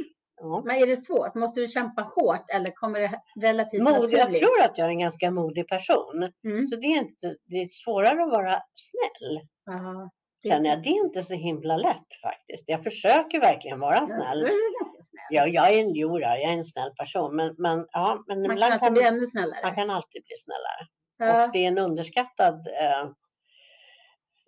Ja. 0.45 0.63
Men 0.67 0.77
är 0.77 0.87
det 0.87 0.97
svårt? 0.97 1.35
Måste 1.35 1.61
du 1.61 1.67
kämpa 1.69 2.03
hårt 2.03 2.51
eller 2.55 2.71
kommer 2.71 3.01
det 3.01 3.21
relativt 3.41 3.83
Mod, 3.83 3.93
jag 3.93 4.03
naturligt? 4.03 4.41
tror 4.43 4.61
att 4.65 4.79
jag 4.79 4.87
är 4.87 4.91
en 4.91 4.99
ganska 4.99 5.31
modig 5.31 5.69
person. 5.69 6.31
Mm. 6.45 6.67
Så 6.67 6.77
det 6.77 6.87
är, 6.87 6.97
inte, 6.99 7.37
det 7.45 7.57
är 7.57 7.69
svårare 7.69 8.23
att 8.25 8.31
vara 8.31 8.63
snäll. 8.75 9.41
Ja, 9.67 10.11
det- 10.43 10.49
Känner 10.49 10.71
jag. 10.71 10.83
Det 10.83 10.89
är 10.89 11.05
inte 11.07 11.23
så 11.23 11.35
himla 11.35 11.77
lätt 11.77 12.09
faktiskt. 12.23 12.65
Jag 12.69 12.83
försöker 12.85 13.41
verkligen 13.41 13.81
vara 13.81 13.95
Ja, 14.01 14.07
snäll. 14.07 14.41
ganska 14.43 14.92
snäll. 15.03 15.25
Ja, 15.31 15.47
jag 15.47 15.75
är 15.75 15.81
en, 15.81 15.95
jo, 15.95 16.19
jag 16.21 16.43
är 16.43 16.49
en 16.53 16.65
snäll 16.65 16.91
person. 16.99 17.37
Men, 17.37 17.55
men, 17.59 17.87
ja, 17.93 18.25
men 18.27 18.43
Man 18.43 18.57
kan 18.59 18.73
alltid 18.73 18.93
bli 18.93 19.03
ännu 19.03 19.27
snällare. 19.27 19.61
man 19.63 19.75
kan 19.75 19.91
alltid 19.91 20.23
bli 20.25 20.37
snällare. 20.37 20.87
ja. 21.19 21.47
Och 21.47 21.53
det 21.53 21.59
är 21.65 21.69
en 21.69 21.79
underskattad 21.79 22.67
eh, 22.67 23.11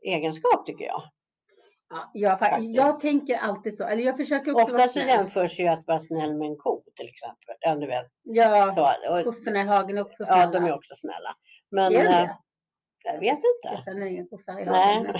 egenskap 0.02 0.66
tycker 0.66 0.84
jag. 0.84 1.02
Ja, 1.90 2.10
jag, 2.14 2.38
Faktiskt. 2.38 2.74
jag 2.74 3.00
tänker 3.00 3.36
alltid 3.36 3.76
så. 3.76 3.84
Eller 3.84 4.02
jag 4.02 4.16
försöker 4.16 4.52
också 4.54 4.74
Ofta 4.74 4.88
så 4.88 4.98
jämförs 5.00 5.60
ju 5.60 5.66
att 5.68 5.86
vara 5.86 5.98
snäll 6.00 6.34
med 6.36 6.48
en 6.48 6.56
ko 6.56 6.82
till 6.96 7.08
exempel. 7.08 7.54
Ja, 7.60 7.74
du 7.74 7.86
vet. 7.86 8.06
Ja, 8.22 8.72
Så, 8.76 9.18
och, 9.18 9.24
kossorna 9.24 9.60
i 9.60 9.64
hagen 9.66 9.98
är 9.98 10.02
också 10.02 10.24
snälla. 10.24 10.40
ja, 10.42 10.50
de 10.50 10.64
är 10.64 10.74
också 10.74 10.94
snälla. 10.96 11.36
Men 11.70 11.84
Är 11.94 12.04
de 12.04 12.10
eh, 12.10 12.20
det? 12.20 12.36
jag 13.04 13.20
vet 13.20 13.38
Jag 13.62 13.72
inte. 13.74 13.84
känner 13.84 14.06
ingen 14.06 14.28
kossa 14.28 14.60
i 14.60 14.64
Nej. 14.64 14.94
hagen. 14.94 15.14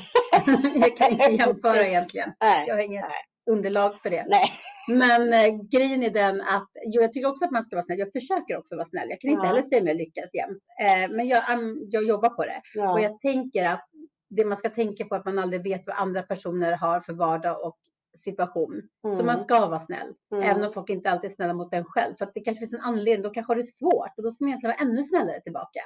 jag 0.81 0.97
kan 0.97 1.11
inte 1.13 1.31
jämföra 1.45 1.87
egentligen. 1.87 2.33
Nej. 2.41 2.65
Jag 2.69 2.75
har 2.75 2.83
inget 2.83 3.05
underlag 3.51 4.01
för 4.03 4.11
det. 4.11 4.25
Nej. 4.29 4.51
Men 4.89 5.33
eh, 5.33 5.63
grejen 5.71 6.03
är 6.03 6.11
den 6.11 6.41
att 6.41 6.69
jo, 6.87 7.03
jag 7.03 7.13
tycker 7.13 7.29
också 7.29 7.45
att 7.45 7.51
man 7.51 7.65
ska 7.65 7.77
vara 7.77 7.85
snäll. 7.85 7.99
Jag 7.99 8.13
försöker 8.13 8.57
också 8.59 8.77
vara 8.77 8.87
snäll. 8.87 9.11
Jag 9.11 9.21
kan 9.21 9.31
inte 9.31 9.43
Ja. 9.43 9.49
heller 9.49 9.63
säga 9.63 9.81
om 9.81 9.87
jag 9.87 9.97
lyckas 9.97 10.35
jämt. 10.35 10.63
Eh, 10.81 11.17
men 11.17 11.29
jag, 11.29 11.43
jag 11.91 12.05
jobbar 12.05 12.29
på 12.29 12.43
det. 12.45 12.57
Och 12.81 12.85
Ja. 12.85 13.01
jag 13.01 13.21
tänker 13.21 13.65
att 13.69 13.89
det 14.31 14.45
man 14.45 14.57
ska 14.59 14.71
tänka 14.71 15.05
på 15.05 15.15
är 15.15 15.19
att 15.19 15.25
man 15.25 15.39
aldrig 15.39 15.63
vet 15.63 15.87
vad 15.87 15.97
andra 15.97 16.23
personer 16.23 16.73
har 16.73 17.01
för 17.01 17.13
vardag 17.13 17.65
och 17.67 17.79
situation. 18.25 18.83
Så 19.03 19.09
Mm. 19.13 19.27
man 19.27 19.39
ska 19.39 19.67
vara 19.67 19.79
snäll. 19.81 20.15
Mm. 20.33 20.51
Även 20.51 20.65
om 20.65 20.73
folk 20.73 20.91
inte 20.91 21.11
alltid 21.11 21.31
är 21.31 21.35
snälla 21.35 21.53
mot 21.55 21.75
en 21.75 21.85
själv. 21.85 22.15
För 22.19 22.25
att 22.25 22.35
det 22.35 22.41
kanske 22.41 22.59
finns 22.61 22.73
en 22.75 22.81
anledning. 22.81 23.23
Då 23.23 23.31
kanske 23.31 23.51
har 23.51 23.57
det 23.57 23.63
svårt. 23.69 24.11
Och 24.17 24.23
då 24.23 24.31
ska 24.31 24.45
man 24.45 24.49
egentligen 24.49 24.75
vara 24.79 24.89
ännu 24.91 25.05
snällare 25.05 25.41
tillbaka. 25.41 25.81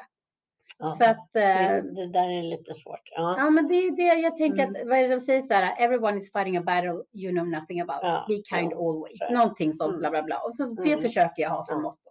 Ja. 0.78 0.96
För 1.00 1.04
att, 1.10 1.36
eh, 1.36 1.42
det, 1.84 1.94
det 1.94 2.06
där 2.06 2.28
är 2.30 2.42
lite 2.42 2.74
svårt. 2.74 3.00
Ja. 3.16 3.34
ja 3.38 3.50
men 3.50 3.68
det 3.68 3.74
är 3.74 3.90
det 3.96 4.20
jag 4.20 4.36
tänker 4.36 4.62
Mm. 4.64 4.82
att, 4.82 4.88
vad 4.88 4.98
är 4.98 5.08
det 5.08 5.14
de 5.14 5.20
säger 5.20 5.42
så 5.42 5.54
här, 5.54 5.76
everyone 5.84 6.18
is 6.18 6.32
fighting 6.32 6.56
a 6.56 6.62
battle 6.66 7.02
you 7.12 7.32
know 7.32 7.46
nothing 7.48 7.80
about. 7.80 7.98
Ja, 8.02 8.24
Be 8.28 8.34
kind 8.34 8.72
ja, 8.72 8.78
always. 8.88 9.18
så 9.18 9.24
det. 9.24 9.34
Någonting 9.34 9.72
sånt 9.72 9.88
Mm. 9.88 10.00
bla 10.00 10.10
bla 10.10 10.22
bla. 10.22 10.38
Och 10.38 10.54
så 10.54 10.64
det 10.64 10.92
Mm. 10.92 11.02
försöker 11.02 11.42
jag 11.42 11.50
ha 11.50 11.62
som 11.62 11.82
motto. 11.82 12.10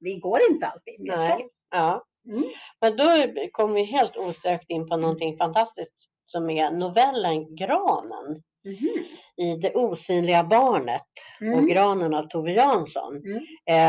Det 0.00 0.14
går 0.18 0.38
inte 0.50 0.66
alltid. 0.66 0.94
Men 0.98 1.18
Nej. 1.18 1.26
försöker. 1.28 1.46
Ja. 1.70 2.04
Mm. 2.28 2.44
Men 2.80 2.96
då 2.96 3.04
kommer 3.52 3.74
vi 3.74 3.82
helt 3.84 4.16
osökt 4.16 4.70
in 4.70 4.88
på 4.88 4.96
någonting 4.96 5.36
fantastiskt 5.36 5.94
som 6.26 6.50
är 6.50 6.70
novellen 6.70 7.56
Granen 7.56 8.42
Mhm. 8.64 8.88
i 9.36 9.56
Det 9.56 9.74
osynliga 9.74 10.44
barnet 10.44 11.02
och 11.40 11.46
Mm. 11.46 11.66
Granen 11.66 12.14
av 12.14 12.22
Tove 12.28 12.52
Jansson. 12.52 13.16
Mm. 13.16 13.42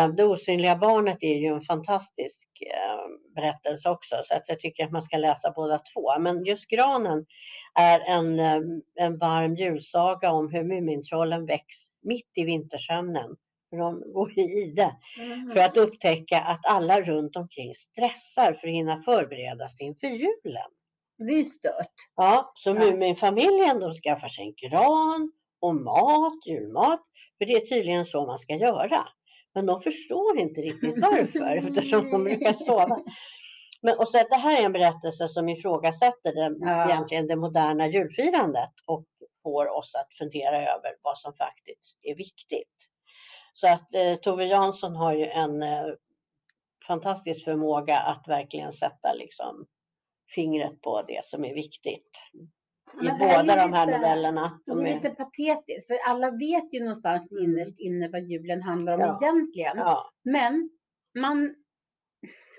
Eh, 0.09 0.15
det 0.15 0.23
osynliga 0.25 0.75
barnet 0.75 1.17
är 1.21 1.35
ju 1.37 1.47
en 1.47 1.61
fantastisk 1.61 2.47
eh, 2.61 2.99
berättelse 3.35 3.89
också 3.89 4.15
så 4.23 4.35
att 4.35 4.43
jag 4.49 4.59
tycker 4.59 4.85
att 4.85 4.91
man 4.91 5.01
ska 5.01 5.17
läsa 5.17 5.51
båda 5.55 5.79
två. 5.79 6.19
Men 6.19 6.45
just 6.45 6.67
Granen 6.69 7.25
är 7.79 7.99
en, 7.99 8.39
eh, 8.39 8.61
en 8.99 9.17
varm 9.17 9.55
julsaga 9.55 10.31
om 10.31 10.49
hur 10.51 10.63
Mumintrollen 10.63 11.45
väcks 11.45 11.75
mitt 12.03 12.31
i 12.35 12.43
vintersömnen. 12.43 13.35
De 13.71 14.13
går 14.13 14.39
i 14.39 14.41
ide 14.41 14.91
Mm. 15.19 15.51
för 15.51 15.59
att 15.59 15.77
upptäcka 15.77 16.39
att 16.41 16.59
alla 16.65 17.01
runt 17.01 17.35
omkring 17.35 17.75
stressar 17.75 18.53
för 18.53 18.67
att 18.67 18.73
hinna 18.73 19.01
förbereda 19.01 19.67
sig 19.67 19.85
inför 19.85 20.07
julen. 20.07 20.71
Ju 21.17 21.43
stört. 21.43 21.93
Ja, 22.15 22.51
så 22.55 22.69
Ja. 22.69 22.73
Muminfamiljen 22.73 23.79
de 23.79 23.91
skaffar 23.93 24.27
sig 24.27 24.45
en 24.45 24.69
gran 24.69 25.31
och 25.61 25.75
mat, 25.75 26.47
julmat. 26.47 27.01
För 27.37 27.45
det 27.45 27.53
är 27.53 27.65
tydligen 27.65 28.05
så 28.05 28.25
man 28.25 28.37
ska 28.37 28.55
göra. 28.55 29.07
Men 29.53 29.65
de 29.65 29.81
förstår 29.81 30.39
inte 30.39 30.61
riktigt 30.61 31.01
varför 31.01 31.55
eftersom 31.57 32.11
de 32.11 32.23
brukar 32.23 32.53
sova. 32.53 32.99
Men, 33.81 33.97
och 33.97 34.07
så 34.07 34.19
att 34.19 34.29
det 34.29 34.35
här 34.35 34.61
är 34.61 34.65
en 34.65 34.71
berättelse 34.73 35.27
som 35.27 35.49
ifrågasätter 35.49 36.33
det, 36.33 36.55
Ja. 36.59 36.89
egentligen 36.89 37.27
det 37.27 37.35
moderna 37.35 37.87
julfirandet 37.87 38.69
och 38.87 39.05
får 39.43 39.77
oss 39.77 39.95
att 39.95 40.13
fundera 40.17 40.57
över 40.61 40.95
vad 41.01 41.17
som 41.17 41.33
faktiskt 41.33 41.99
är 42.01 42.15
viktigt. 42.15 42.69
Så 43.53 43.67
att 43.67 43.95
eh, 43.95 44.15
Tove 44.15 44.45
Jansson 44.45 44.95
har 44.95 45.13
ju 45.13 45.25
en 45.25 45.63
eh, 45.63 45.85
fantastisk 46.87 47.43
förmåga 47.43 47.97
att 47.99 48.27
verkligen 48.27 48.73
sätta 48.73 49.13
liksom 49.13 49.65
fingret 50.35 50.81
på 50.81 51.01
det 51.07 51.25
som 51.25 51.45
är 51.45 51.53
viktigt. 51.53 52.11
I 52.33 53.03
Men 53.05 53.19
det 53.19 53.25
båda 53.25 53.55
de 53.55 53.73
här 53.73 53.85
lite- 53.85 53.97
novellerna. 53.97 54.59
Det 54.65 54.71
som 54.71 54.79
är 54.85 54.89
är- 54.89 54.95
lite 54.95 55.09
patetiskt, 55.09 55.87
för 55.87 55.97
alla 56.07 56.31
vet 56.31 56.73
ju 56.73 56.79
någonstans 56.79 57.31
Mm. 57.31 57.43
innerst 57.43 57.79
inne 57.79 58.09
vad 58.09 58.23
julen 58.23 58.61
handlar 58.61 58.93
om 58.93 58.99
Ja. 58.99 59.19
egentligen. 59.21 59.77
Ja, 59.77 60.11
Men 60.23 60.69
man, 61.19 61.55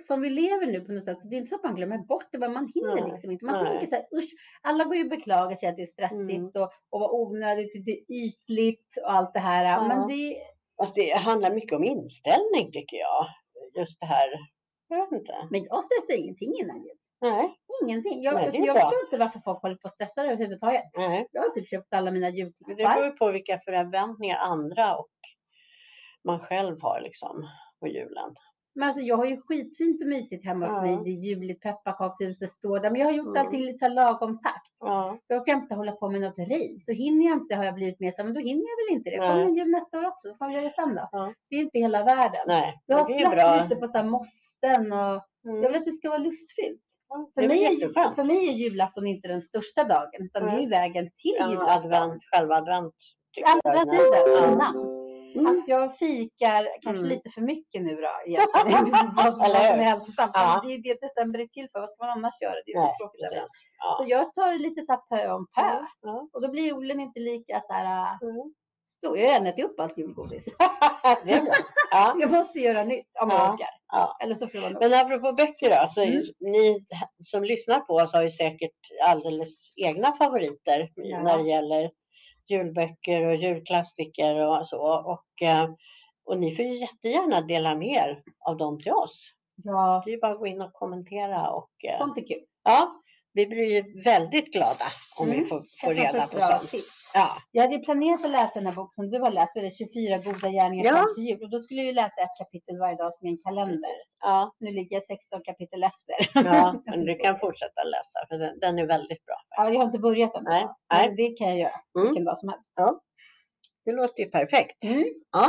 som 0.06 0.20
vi 0.20 0.30
lever 0.30 0.66
nu 0.66 0.80
på 0.80 0.92
något 0.92 1.04
sätt, 1.04 1.20
så 1.20 1.28
det 1.28 1.37
är 1.37 1.38
inte 1.38 1.48
så 1.48 1.54
att 1.56 1.62
man 1.64 1.74
glömmer 1.74 1.98
bort 1.98 2.26
det, 2.32 2.38
men 2.38 2.52
man 2.52 2.72
hinner 2.74 2.94
Nej, 2.94 3.10
liksom 3.10 3.30
inte. 3.30 3.44
Man 3.44 3.64
nej. 3.64 3.72
tänker 3.72 3.87
så 3.87 3.94
här, 3.94 4.18
usch, 4.18 4.30
alla 4.62 4.84
går 4.84 4.96
ju 4.96 5.04
och 5.04 5.10
beklagar 5.10 5.56
sig 5.56 5.68
att 5.68 5.76
det 5.76 5.82
är 5.82 5.87
stressigt 5.87 6.30
Mm. 6.38 6.46
och, 6.54 6.70
och 6.90 7.00
vad 7.00 7.10
onödigt, 7.10 7.74
lite 7.74 8.12
ytligt 8.12 8.96
och 9.02 9.12
allt 9.12 9.34
det 9.34 9.40
här. 9.40 9.64
Ja. 9.64 9.88
Men 9.88 10.08
det, 10.08 10.37
Fast 10.76 10.94
det 10.94 11.12
handlar 11.16 11.54
mycket 11.54 11.72
om 11.72 11.84
inställning 11.84 12.72
tycker 12.72 12.96
jag. 12.96 13.26
Just 13.80 14.00
det 14.00 14.06
här, 14.06 14.28
jag 14.88 14.96
vet 15.10 15.20
inte. 15.20 15.34
men 15.50 15.64
jag 15.64 15.84
stressar 15.84 16.20
ingenting 16.22 16.52
innan 16.62 16.76
jul. 16.76 16.96
Nej, 17.30 17.54
Ingenting. 17.82 18.22
Jag, 18.22 18.34
Nej, 18.34 18.46
alltså, 18.46 18.62
jag 18.62 18.80
förstår 18.80 19.00
inte 19.04 19.18
varför 19.18 19.40
folk 19.40 19.62
håller 19.62 19.74
på 19.76 19.84
och 19.84 19.90
stressar 19.90 20.24
överhuvudtaget. 20.24 20.84
nej. 20.96 21.28
Jag 21.32 21.42
har 21.42 21.48
typ 21.50 21.68
köpt 21.68 21.94
alla 21.94 22.10
mina 22.10 22.26
Men 22.26 22.34
Det 22.34 22.38
julklappar. 22.40 22.94
beror 22.94 23.06
ju 23.06 23.12
på 23.12 23.30
vilka 23.30 23.58
förväntningar 23.64 24.38
andra 24.38 24.96
och 24.96 25.08
man 26.24 26.38
själv 26.40 26.82
har 26.82 27.00
liksom 27.00 27.42
på 27.80 27.88
julen. 27.88 28.34
Men 28.76 28.88
alltså 28.88 29.02
jag 29.02 29.16
har 29.16 29.24
ju 29.24 29.37
skitfint 29.40 30.02
och 30.02 30.08
mysigt 30.08 30.44
hemma 30.44 30.66
hos 30.66 30.74
Ja. 30.76 30.82
mig. 30.82 30.98
Det 31.04 31.10
är 31.10 31.20
juligt, 31.28 31.62
pepparkakshuset 31.62 32.50
står 32.52 32.80
där. 32.80 32.90
Men 32.90 33.00
jag 33.00 33.06
har 33.06 33.12
gjort 33.12 33.26
Mm. 33.37 33.46
allting 33.46 33.60
lite 33.60 33.78
så 33.78 33.88
lagom 33.88 34.38
takt. 34.42 34.70
Ja, 34.80 35.18
Jag 35.26 35.40
orkar 35.42 35.52
inte 35.56 35.74
hålla 35.74 35.92
på 35.92 36.08
med 36.10 36.20
något 36.20 36.38
race. 36.38 36.78
Så 36.87 36.92
hinner 36.92 37.26
jag 37.26 37.37
inte 37.38 37.54
har 37.56 37.64
jag 37.64 37.74
blivit 37.74 38.00
med 38.00 38.14
så 38.14 38.24
men 38.24 38.34
då 38.34 38.40
hinner 38.40 38.64
jag 38.70 38.76
väl 38.87 38.96
inte 38.98 39.10
det. 39.10 39.16
Kommer 39.16 39.42
en 39.42 39.54
jul 39.54 39.70
nästa 39.70 39.98
år 39.98 40.06
också, 40.06 40.28
så 40.28 40.34
får 40.37 40.46
vi 40.48 40.52
göra 40.54 40.64
det 40.64 40.72
sen 40.74 40.94
då. 40.94 41.08
Ja. 41.12 41.32
Det 41.50 41.56
är 41.56 41.60
inte 41.60 41.78
hela 41.78 42.04
världen. 42.04 42.40
nej, 42.46 42.82
Jag 42.87 42.98
har 42.98 43.06
släppt 43.06 43.62
lite 43.70 43.80
på 43.80 43.87
så 43.87 43.98
här 43.98 44.04
måsten 44.04 44.92
och 44.92 45.22
Mm. 45.48 45.62
jag 45.62 45.70
vill 45.70 45.78
att 45.78 45.84
det 45.87 45.92
ska 45.92 46.08
vara 46.08 46.18
lustfyllt. 46.18 46.80
Ja, 47.14 47.31
För 47.35 47.42
det 47.42 47.48
mig, 47.48 47.64
är, 47.64 48.14
för 48.14 48.24
mig 48.24 48.48
är 48.48 48.53
julafton 48.53 49.07
inte 49.07 49.29
den 49.29 49.40
största 49.40 49.85
dagen, 49.85 50.20
utan 50.20 50.42
det 50.46 50.50
är 50.53 50.61
ju 50.61 50.68
vägen 50.68 51.05
till 51.05 51.37
Ja, 51.38 51.48
julafton. 51.50 51.85
advent, 51.85 52.22
själva 52.35 52.55
advent. 52.57 52.94
Andra 53.46 53.81
sidan, 53.92 54.53
innan. 54.53 54.77
Mm. 55.37 55.46
Att 55.46 55.68
jag 55.68 55.98
fikar 55.98 56.68
kanske 56.83 57.05
Mm. 57.05 57.09
lite 57.16 57.31
för 57.31 57.40
mycket 57.40 57.83
nu 57.83 57.94
då 57.96 58.09
egentligen. 58.27 58.85
vad, 59.16 59.33
som 59.33 59.40
är 59.42 59.77
hur? 59.77 59.83
hälsosamt. 59.83 60.31
Ja. 60.35 60.61
Men 60.62 60.68
Det 60.68 60.74
är 60.74 60.83
det 60.94 61.00
december 61.07 61.38
är 61.38 61.46
till 61.46 61.68
för. 61.72 61.81
Vad 61.81 61.90
ska 61.90 62.05
man 62.07 62.18
annars 62.18 62.35
göra? 62.42 62.55
Det 62.66 62.72
är 62.72 62.81
Nej, 62.81 62.92
så 62.98 63.05
tråkigt 63.05 63.20
precis. 63.20 63.33
överallt. 63.33 63.50
Ja. 63.79 63.90
Så 63.98 64.05
jag 64.14 64.24
tar 64.35 64.53
det 64.53 64.59
lite 64.59 64.83
så 64.87 64.92
här 64.92 65.00
pö 65.11 65.33
om 65.33 65.46
pö. 65.57 65.70
Ja. 66.03 66.29
Och 66.33 66.40
då 66.42 66.48
blir 66.48 66.62
julen 66.62 67.00
inte 67.00 67.20
lika 67.20 67.61
så 67.61 67.72
här 67.72 68.18
stor. 69.04 69.18
Jag 69.18 69.40
har 69.40 69.46
ätit 69.46 69.64
upp 69.64 69.80
allt 69.80 69.98
julgodis. 69.98 70.44
det 71.24 71.32
är. 71.32 71.46
Ja, 71.90 72.16
Jag 72.20 72.30
måste 72.30 72.58
göra 72.58 72.84
nytt 72.84 73.06
om 73.22 73.30
jag 73.30 73.38
Ja. 73.40 73.52
orkar. 73.54 73.68
ja. 73.92 74.16
Eller 74.22 74.34
så 74.34 74.48
får 74.48 74.58
nog. 74.70 74.80
Men 74.80 74.94
apropå 74.94 75.32
böcker 75.32 75.70
då, 75.70 75.88
så 75.94 76.02
Mm. 76.02 76.22
ni 76.40 76.84
som 77.24 77.44
lyssnar 77.44 77.80
på 77.80 77.94
oss 77.94 78.12
har 78.12 78.22
ju 78.22 78.30
säkert 78.30 78.70
alldeles 79.04 79.72
egna 79.76 80.12
favoriter 80.12 80.88
Ja. 80.94 81.22
när 81.22 81.38
det 81.38 81.48
gäller 81.48 81.90
julböcker 82.50 83.26
och 83.26 83.34
julklassiker 83.34 84.34
och 84.46 84.66
så. 84.66 84.80
Och, 85.12 85.46
eh, 85.48 85.68
och 86.26 86.38
ni 86.38 86.54
får 86.56 86.64
ju 86.64 86.74
jättegärna 86.74 87.40
dela 87.40 87.74
med 87.74 87.88
er 87.88 88.22
av 88.48 88.56
dem 88.56 88.80
till 88.82 88.92
oss. 88.92 89.30
Ja, 89.64 90.02
Det 90.04 90.10
är 90.10 90.14
ju 90.14 90.20
bara 90.20 90.32
att 90.32 90.38
gå 90.38 90.46
in 90.46 90.62
och 90.62 90.72
kommentera 90.72 91.50
och 91.50 91.70
eh, 91.88 91.98
sånt 91.98 92.18
är 92.18 92.26
kul. 92.26 92.42
ja, 92.64 93.02
vi 93.32 93.46
blir 93.46 93.64
ju 93.74 94.02
väldigt 94.02 94.52
glada 94.52 94.84
om 95.16 95.26
vi 95.26 95.34
Mm. 95.36 95.46
får, 95.48 95.58
får 95.80 95.94
Jag 95.94 95.96
får 95.96 96.12
reda 96.12 96.26
på 96.26 96.38
sånt. 96.40 96.70
tips. 96.70 97.03
Ja, 97.16 97.29
Jag 97.53 97.62
hade 97.62 97.79
planerat 97.79 98.24
att 98.24 98.31
läsa 98.31 98.53
den 98.55 98.66
här 98.66 98.74
boken 98.74 98.94
som 98.94 99.11
du 99.11 99.18
har 99.20 99.31
läst. 99.31 99.55
Det 99.55 99.61
är 99.61 99.70
24 99.70 100.18
goda 100.18 100.48
gärningar 100.50 100.85
Ja. 100.85 100.92
fram 100.92 101.14
till 101.14 101.24
jul. 101.29 101.42
Och 101.42 101.50
då 101.50 101.62
skulle 101.62 101.81
jag 101.81 101.87
ju 101.87 101.92
läsa 101.92 102.20
ett 102.22 102.38
kapitel 102.38 102.79
varje 102.79 102.96
dag 102.96 103.14
som 103.14 103.29
en 103.29 103.38
kalender. 103.38 103.90
ja, 104.20 104.53
Nu 104.61 104.70
ligger 104.70 104.96
jag 104.96 105.05
16 105.05 105.42
kapitel 105.44 105.83
efter. 105.85 106.16
ja, 106.44 106.74
men 106.87 107.05
du 107.05 107.14
kan 107.16 107.38
fortsätta 107.38 107.83
läsa 107.85 108.18
för 108.29 108.38
den, 108.38 108.59
den 108.59 108.79
är 108.79 108.87
väldigt 108.87 109.24
bra. 109.27 109.37
Ja, 109.57 109.70
jag 109.70 109.79
har 109.79 109.85
inte 109.85 109.98
börjat 109.98 110.35
än. 110.37 110.44
Nej, 110.44 110.62
Men 110.62 110.98
nej. 110.98 111.14
det 111.16 111.31
kan 111.38 111.48
jag 111.48 111.59
göra 111.59 111.81
Mm. 111.96 112.09
vilken 112.09 112.24
dag 112.24 112.38
som 112.38 112.48
helst. 112.48 112.72
Det 113.85 113.92
låter 113.92 114.22
ju 114.22 114.31
perfekt. 114.31 114.85
Mm. 114.85 115.05
Ja. 115.33 115.48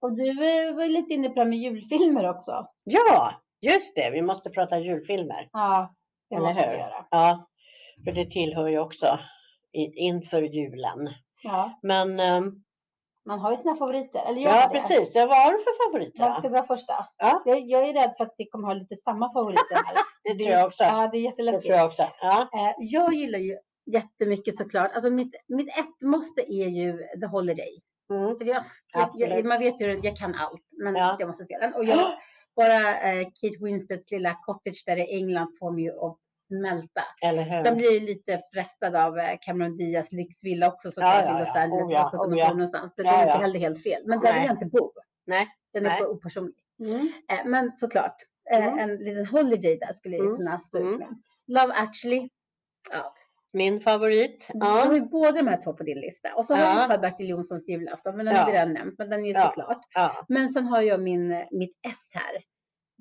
Och 0.00 0.16
du 0.16 0.28
eh, 0.30 0.74
var 0.76 0.86
lite 0.86 1.14
inne 1.14 1.28
på 1.28 1.34
det 1.34 1.40
här 1.40 1.48
med 1.48 1.58
julfilmer 1.58 2.28
också. 2.30 2.66
Ja, 2.84 3.32
just 3.60 3.94
det. 3.96 4.10
Vi 4.12 4.22
måste 4.22 4.50
prata 4.50 4.78
julfilmer. 4.78 5.48
Ja, 5.52 5.94
det 6.30 6.38
måste 6.40 6.70
vi 6.70 6.76
göra. 6.78 7.06
Ja, 7.10 7.46
för 8.04 8.12
det 8.12 8.30
tillhör 8.30 8.68
ju 8.68 8.78
också 8.78 9.18
inför 9.76 10.42
julen. 10.42 11.08
Ja, 11.42 11.78
Men 11.82 12.20
ehm, 12.20 12.52
man 13.24 13.38
har 13.38 13.50
ju 13.50 13.56
sina 13.56 13.76
favoriter. 13.76 14.22
Eller 14.28 14.40
jag 14.40 14.56
ja, 14.56 14.68
det. 14.68 14.80
precis. 14.80 15.12
Det 15.12 15.26
vad 15.26 15.36
har 15.36 15.52
du 15.52 15.58
för 15.58 15.84
favoriter? 15.90 16.24
Vem 16.24 16.34
ska 16.34 16.48
dra 16.48 16.66
första? 16.66 16.92
Ja. 17.16 17.42
Jag, 17.46 17.58
jag 17.60 17.88
är 17.88 17.92
rädd 17.92 18.14
för 18.16 18.24
att 18.24 18.34
vi 18.38 18.46
kommer 18.46 18.66
ha 18.68 18.74
lite 18.74 18.96
samma 18.96 19.32
favoriter 19.32 19.74
här. 19.74 19.96
Det 20.24 20.34
tror 20.44 20.50
jag 20.54 20.66
också. 20.66 20.84
Ja, 20.84 20.96
det 21.00 21.02
är 21.06 21.10
Det 21.10 21.18
jätteläskigt. 21.18 21.66
tror 21.66 21.76
jag 21.76 21.86
också. 21.86 22.02
Ja, 22.20 22.48
Eh, 22.54 22.74
Jag 22.78 23.14
gillar 23.14 23.38
ju 23.38 23.58
jättemycket 23.86 24.56
såklart. 24.56 24.92
Alltså 24.94 25.10
mitt, 25.10 25.34
mitt 25.48 25.68
ett 25.68 26.00
måste 26.08 26.40
är 26.52 26.68
ju 26.68 26.98
The 27.20 27.26
Holiday. 27.26 27.80
mm. 28.10 28.36
Jag, 28.40 29.10
jag, 29.14 29.44
man 29.44 29.58
vet 29.58 29.80
ju, 29.80 30.00
jag 30.02 30.16
kan 30.16 30.34
allt, 30.34 30.62
men 30.84 30.94
Ja. 30.96 31.16
jag 31.18 31.26
måste 31.26 31.44
se 31.44 31.58
den. 31.58 31.74
Och 31.74 31.84
jag, 31.84 31.98
bara 32.56 33.00
eh, 33.00 33.24
Kate 33.24 33.56
Winslets 33.64 34.10
lilla 34.10 34.34
cottage 34.42 34.82
där 34.86 34.96
i 34.96 35.16
England 35.16 35.56
får 35.60 35.70
mig 35.70 35.84
ju 35.84 35.90
att 35.90 36.18
smälta. 36.46 37.02
eller 37.22 37.42
hur? 37.42 37.64
Sen 37.64 37.76
blir 37.76 37.92
jag 37.94 38.02
lite 38.02 38.42
frestad 38.52 38.96
av 38.96 39.18
eh, 39.18 39.38
Cameron 39.40 39.76
Diaz 39.76 40.12
lyxvilla 40.12 40.68
också 40.68 40.90
såklart 40.90 41.14
Ja, 41.14 41.22
i 41.22 41.26
ja, 41.32 41.38
Los 41.38 41.48
ja. 41.54 41.60
Angeles 41.60 41.86
Oh, 41.86 41.92
ja, 41.92 42.10
som 42.10 42.18
var 42.18 42.24
17 42.26 42.34
oh, 42.34 42.38
ja. 42.38 42.48
någonstans. 42.52 42.94
Det 42.94 43.02
Ja, 43.02 43.12
är 43.12 43.22
inte 43.22 43.28
ja. 43.36 43.38
heller 43.40 43.58
helt 43.60 43.82
fel. 43.82 44.02
Men 44.06 44.20
där 44.20 44.34
vill 44.34 44.42
jag 44.42 44.52
inte 44.52 44.66
bo. 44.66 44.92
Nej. 45.26 45.48
Den 45.72 45.86
är 45.86 45.90
Nej. 45.90 45.98
för 45.98 46.06
opersonlig. 46.10 46.54
Mm. 46.80 47.08
Eh, 47.30 47.44
men 47.46 47.72
såklart, 47.72 48.16
eh, 48.52 48.66
Mm. 48.66 48.78
en 48.78 48.96
liten 48.96 49.26
holiday 49.26 49.76
där 49.78 49.92
skulle 49.92 50.16
jag 50.16 50.24
Mm. 50.26 50.36
kunna 50.36 50.60
stå 50.60 50.78
ut 50.78 50.84
Mm. 50.84 50.98
med. 50.98 51.08
Love 51.46 51.72
actually. 51.74 52.28
Ja. 52.92 53.14
Min 53.52 53.80
favorit. 53.80 54.50
Ja. 54.54 54.78
Ja. 54.78 54.84
har 54.84 54.94
ju 54.94 55.00
båda 55.00 55.32
de 55.32 55.46
här 55.46 55.62
två 55.62 55.72
på 55.72 55.82
din 55.82 56.00
lista. 56.00 56.34
Och 56.34 56.44
så 56.46 56.54
har 56.54 56.62
Ja. 56.62 56.80
jag 56.80 56.90
Karl-Bertil 56.90 57.28
Jonssons 57.28 57.68
julafton, 57.68 58.16
men 58.16 58.26
den 58.26 58.34
Ja. 58.34 58.40
har 58.40 58.46
vi 58.46 58.52
redan 58.58 58.72
nämnt. 58.72 58.94
Men 58.98 59.10
den 59.10 59.20
är 59.20 59.24
ju 59.26 59.32
Ja. 59.32 59.42
såklart. 59.46 59.80
ja. 59.94 60.24
Men 60.28 60.48
sen 60.48 60.66
har 60.66 60.80
jag 60.80 61.00
min, 61.00 61.28
mitt 61.50 61.78
S 61.88 62.10
här. 62.12 62.42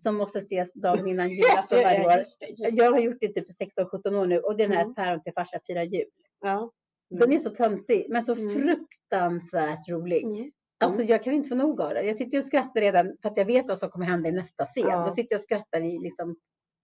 Som 0.05 0.15
måste 0.15 0.39
ses 0.39 0.73
dagen 0.73 1.07
innan 1.11 1.29
julafton 1.29 1.83
varje 1.83 2.05
år. 2.05 2.17
just 2.17 2.39
det, 2.39 2.45
just 2.49 2.63
det. 2.77 2.83
Jag 2.83 2.91
har 2.91 2.99
gjort 2.99 3.17
det 3.21 3.27
typ 3.27 3.49
i 3.49 3.53
16-17 3.53 4.15
år 4.21 4.25
nu 4.25 4.39
och 4.39 4.57
den 4.57 4.71
här 4.71 4.81
Mm. 4.81 4.95
Päron 4.95 5.23
till 5.23 5.33
farsa 5.33 5.59
firar 5.67 5.83
jul. 5.83 6.05
Ja. 6.41 6.71
Den 7.09 7.31
är 7.33 7.39
så 7.39 7.49
töntig 7.49 8.05
men 8.09 8.25
så 8.25 8.35
Mm. 8.35 8.53
fruktansvärt 8.53 9.89
rolig. 9.89 10.23
Mm. 10.23 10.51
Alltså 10.77 11.03
jag 11.03 11.23
kan 11.23 11.33
inte 11.33 11.49
få 11.49 11.55
nog 11.55 11.81
av 11.81 11.93
det. 11.93 12.03
Jag 12.03 12.17
sitter 12.17 12.37
och 12.37 12.43
skrattar 12.45 12.81
redan 12.81 13.17
för 13.21 13.29
att 13.29 13.37
jag 13.37 13.45
vet 13.45 13.67
vad 13.67 13.77
som 13.77 13.89
kommer 13.89 14.05
hända 14.05 14.29
i 14.29 14.31
nästa 14.31 14.65
scen. 14.65 14.83
Ja. 14.87 15.05
Då 15.05 15.11
sitter 15.11 15.33
jag 15.33 15.39
och 15.39 15.43
skrattar 15.43 15.81
i, 15.81 15.99
liksom, 15.99 16.35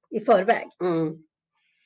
i 0.10 0.19
förväg. 0.19 0.67
Mm. 0.84 1.23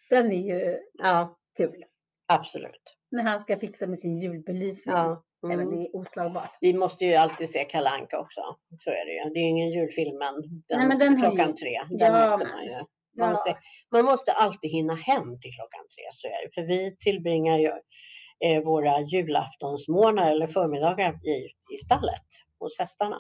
Den 0.09 0.31
är 0.31 0.55
ju 0.55 0.77
Ja, 0.93 1.37
kul. 1.57 1.85
absolut. 2.27 2.97
När 3.11 3.23
han 3.23 3.39
ska 3.39 3.57
fixa 3.57 3.87
med 3.87 3.99
sin 3.99 4.17
julbelysning. 4.19 4.95
Ja. 4.95 5.23
Nej, 5.47 5.57
men 5.57 5.67
Mm. 5.67 5.79
det 5.79 5.85
är 5.87 5.95
oslagbart. 5.95 6.57
Vi 6.61 6.73
måste 6.73 7.05
ju 7.05 7.13
alltid 7.15 7.49
se 7.49 7.63
Kalle 7.65 7.89
Anka 7.89 8.19
också. 8.19 8.41
Så 8.79 8.89
är 8.89 9.05
det 9.05 9.11
ju. 9.11 9.33
Det 9.33 9.39
är 9.39 9.43
ju 9.43 9.49
ingen 9.49 9.69
julfilm 9.69 10.17
men, 10.17 10.33
den, 10.41 10.77
Nej, 10.79 10.87
men 10.87 10.99
den 10.99 11.19
klockan 11.21 11.47
ju- 11.49 11.53
tre. 11.55 11.79
Den 11.89 12.13
Ja, 12.15 12.29
måste 12.37 12.47
man 12.55 12.63
ju. 12.65 12.71
Man, 12.71 12.85
Ja. 13.17 13.29
måste, 13.29 13.57
man 13.91 14.05
måste 14.05 14.31
alltid 14.31 14.71
hinna 14.71 14.95
hem 14.95 15.39
till 15.41 15.51
klockan 15.53 15.85
tre. 15.95 16.03
Så 16.11 16.27
är 16.27 16.45
det. 16.47 16.53
För 16.53 16.61
vi 16.61 16.95
tillbringar 16.97 17.57
ju 17.59 17.71
eh, 18.45 18.63
våra 18.63 19.01
julaftonsmorgnar 19.01 20.31
eller 20.31 20.47
förmiddagar 20.47 21.27
i, 21.27 21.49
i 21.73 21.77
stallet 21.85 22.25
hos 22.59 22.79
hästarna. 22.79 23.19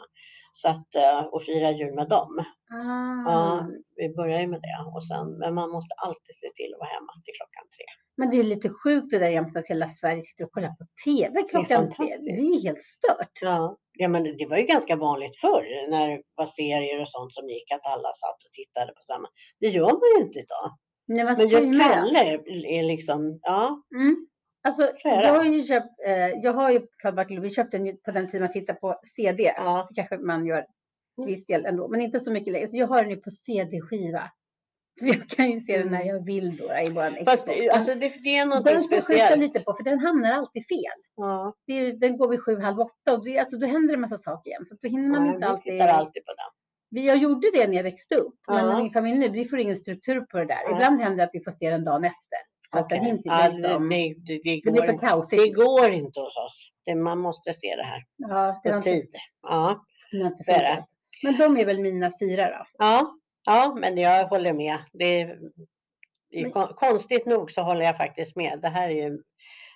Så 0.61 0.69
att, 0.69 0.95
eh, 0.95 1.21
och 1.33 1.43
fira 1.43 1.71
jul 1.71 1.95
med 1.95 2.09
dem. 2.09 2.43
Ah. 2.71 3.31
Ja, 3.31 3.67
vi 3.95 4.09
börjar 4.09 4.39
ju 4.41 4.47
med 4.47 4.61
det. 4.61 4.91
Och 4.95 5.03
sen, 5.07 5.37
men 5.37 5.53
man 5.53 5.69
måste 5.69 5.93
alltid 5.95 6.35
se 6.41 6.49
till 6.55 6.73
att 6.73 6.79
vara 6.79 6.89
hemma 6.89 7.13
till 7.23 7.33
klockan 7.39 7.65
tre. 7.77 7.85
Men 8.17 8.29
det 8.29 8.37
är 8.39 8.43
lite 8.43 8.69
sjukt 8.69 9.07
det 9.11 9.19
där 9.19 9.29
jämt 9.29 9.57
att 9.57 9.67
hela 9.67 9.87
Sverige 9.87 10.21
sitter 10.21 10.43
och 10.45 10.51
kollar 10.51 10.69
på 10.69 10.85
TV 11.05 11.43
klockan 11.43 11.91
tre. 11.91 12.05
Det 12.25 12.31
är 12.31 12.53
ju 12.53 12.61
helt 12.67 12.83
stört. 12.83 13.35
Ja, 13.41 13.77
ja 13.93 14.07
men 14.07 14.23
det 14.37 14.45
var 14.45 14.57
ju 14.57 14.63
ganska 14.63 14.95
vanligt 14.95 15.37
förr 15.37 15.89
när 15.89 16.07
det 16.07 16.21
var 16.35 16.45
serier 16.45 17.01
och 17.01 17.09
sånt 17.09 17.33
som 17.33 17.49
gick 17.49 17.71
att 17.71 17.85
alla 17.93 18.11
satt 18.23 18.39
och 18.45 18.51
tittade 18.51 18.91
på 18.93 19.03
samma. 19.03 19.27
Det 19.59 19.67
gör 19.67 19.91
man 20.01 20.09
ju 20.17 20.25
inte 20.25 20.39
idag. 20.39 20.67
Man 21.07 21.37
Men 21.37 21.49
just. 21.49 21.83
Kalle 21.83 22.19
är, 22.19 22.65
är 22.65 22.83
liksom, 22.83 23.39
ja, 23.43 23.83
Mm. 23.95 24.27
Alltså, 24.65 24.91
jag 25.03 25.33
har 25.33 25.43
ju 25.43 25.61
köpt, 25.63 25.99
eh, 26.05 26.27
jag 26.29 26.53
har 26.53 26.71
ju 26.71 26.81
Karl-Bertil, 27.03 27.39
vi 27.39 27.49
köpte 27.49 27.77
den 27.77 27.97
på 28.05 28.11
den 28.11 28.25
tiden 28.31 28.41
man 28.41 28.53
tittar 28.53 28.73
på 28.73 28.99
CD. 29.15 29.43
ja, 29.57 29.87
Det 29.89 29.95
kanske 29.95 30.17
man 30.17 30.45
gör 30.45 30.65
till 31.15 31.25
viss 31.25 31.45
del 31.45 31.65
ändå, 31.65 31.87
men 31.87 32.01
inte 32.01 32.19
så 32.19 32.31
mycket 32.31 32.53
längre. 32.53 32.67
Så 32.67 32.77
jag 32.77 32.87
har 32.87 33.01
den 33.01 33.09
ju 33.09 33.15
på 33.17 33.29
CD-skiva. 33.31 34.31
Så 34.99 35.07
jag 35.07 35.29
kan 35.29 35.51
ju 35.51 35.59
se 35.59 35.77
den 35.77 35.87
när 35.91 36.03
jag 36.03 36.25
vill 36.25 36.57
då 36.57 36.63
i 36.87 36.89
våran 36.91 37.13
Mm. 37.13 37.25
fast 37.25 37.43
Xbox. 37.43 37.59
det- 37.59 37.69
alltså 37.69 37.95
det, 37.95 38.09
det 38.23 38.35
är 38.35 38.45
någonting 38.45 38.73
den 38.73 38.81
speciellt. 38.81 39.39
lite 39.39 39.59
på, 39.59 39.73
för 39.73 39.83
den 39.83 39.99
hamnar 39.99 40.31
alltid 40.31 40.67
fel. 40.67 40.99
Ja, 41.15 41.53
Det 41.67 41.91
den 41.91 42.17
går 42.17 42.27
vid 42.29 42.43
sju, 42.43 42.59
halv 42.59 42.79
åtta 42.79 43.13
och 43.13 43.23
det, 43.25 43.39
alltså, 43.39 43.57
då 43.57 43.67
händer 43.67 43.87
det 43.87 43.93
en 43.93 44.01
massa 44.01 44.17
saker 44.17 44.49
igen. 44.49 44.65
Så 44.65 44.75
då 44.81 44.87
hinner 44.87 45.19
man 45.19 45.27
ja, 45.27 45.33
inte 45.33 45.47
alltid. 45.47 45.73
tittar 45.73 45.87
alltid 45.87 46.25
på 46.25 46.31
den. 46.33 47.03
Jag 47.05 47.17
gjorde 47.17 47.47
det 47.53 47.67
när 47.67 47.75
jag 47.75 47.83
växte 47.83 48.15
upp, 48.15 48.35
men 48.47 48.65
Ja. 48.65 48.77
min 48.81 48.91
familj 48.93 49.17
nu, 49.19 49.29
vi 49.29 49.45
får 49.45 49.59
ingen 49.59 49.75
struktur 49.75 50.21
på 50.21 50.37
det 50.37 50.45
där. 50.45 50.63
Nej. 50.65 50.73
Ibland 50.73 51.01
händer 51.01 51.17
det 51.17 51.23
att 51.23 51.29
vi 51.33 51.43
får 51.43 51.51
se 51.51 51.69
den 51.69 51.83
dagen 51.83 52.03
efter. 52.03 52.39
För 52.71 52.77
den 52.79 52.85
Okej. 52.85 52.99
hinns 52.99 53.21
ja, 53.25 53.45
inte 53.45 53.57
liksom. 53.61 53.89
det, 53.89 53.95
det, 54.25 54.37
det, 54.37 54.39
Det 54.43 54.59
går, 54.61 54.71
blir 54.71 54.81
för 54.83 54.91
inte- 54.93 55.07
kaosigt. 55.07 55.43
det 55.43 55.49
går 55.49 55.91
inte 55.91 56.19
hos 56.19 56.37
oss. 56.37 56.71
Det, 56.85 56.95
man 56.95 57.19
måste 57.19 57.53
se 57.53 57.75
det 57.75 57.83
här 57.83 58.03
Ja, 58.17 58.61
det 58.63 58.69
på 58.69 58.75
inte, 58.75 58.91
tid. 58.91 59.09
Ja, 59.41 59.85
det 60.11 60.17
inte 60.17 60.43
Så 60.43 60.51
är 60.51 60.59
det. 60.63 60.67
funkat. 60.75 60.89
Men 61.23 61.37
de 61.37 61.61
är 61.61 61.65
väl 61.65 61.79
mina 61.81 62.11
fyra 62.19 62.49
då? 62.49 62.65
ja, 62.77 63.17
ja, 63.45 63.75
men 63.79 63.97
jag 63.97 64.27
håller 64.27 64.53
med. 64.53 64.77
Det, 64.93 65.23
det 66.29 66.39
är 66.39 66.41
Men- 66.43 66.51
kon- 66.51 66.73
konstigt 66.75 67.25
nog 67.25 67.51
så 67.51 67.61
håller 67.61 67.81
jag 67.85 67.97
faktiskt 67.97 68.35
med. 68.35 68.59
Det 68.61 68.69
här 68.69 68.89
är 68.89 68.93
ju 68.93 69.21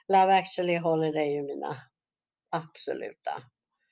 Love 0.08 0.38
actually 0.40 0.78
Holiday 0.78 1.28
är 1.28 1.32
ju 1.34 1.44
mina 1.44 1.76
absoluta 2.50 3.32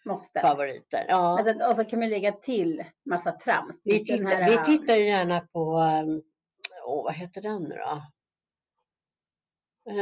Måste. 0.06 0.40
favoriter. 0.42 1.06
Ja. 1.08 1.40
Alltså, 1.40 1.66
och 1.70 1.76
så 1.76 1.86
kan 1.86 2.00
man 2.00 2.10
lägga 2.10 2.32
till 2.32 2.84
massa 3.10 3.32
trams. 3.32 3.82
Vi 3.84 4.06
tittar, 4.06 4.26
här, 4.26 4.50
vi 4.66 4.78
tittar 4.78 4.96
ju 4.96 5.06
gärna 5.08 5.40
på, 5.54 5.78
um, 5.80 6.22
åh, 6.86 7.04
vad 7.04 7.14
heter 7.14 7.42
den 7.42 7.64
nu 7.64 7.76
då? 7.76 8.02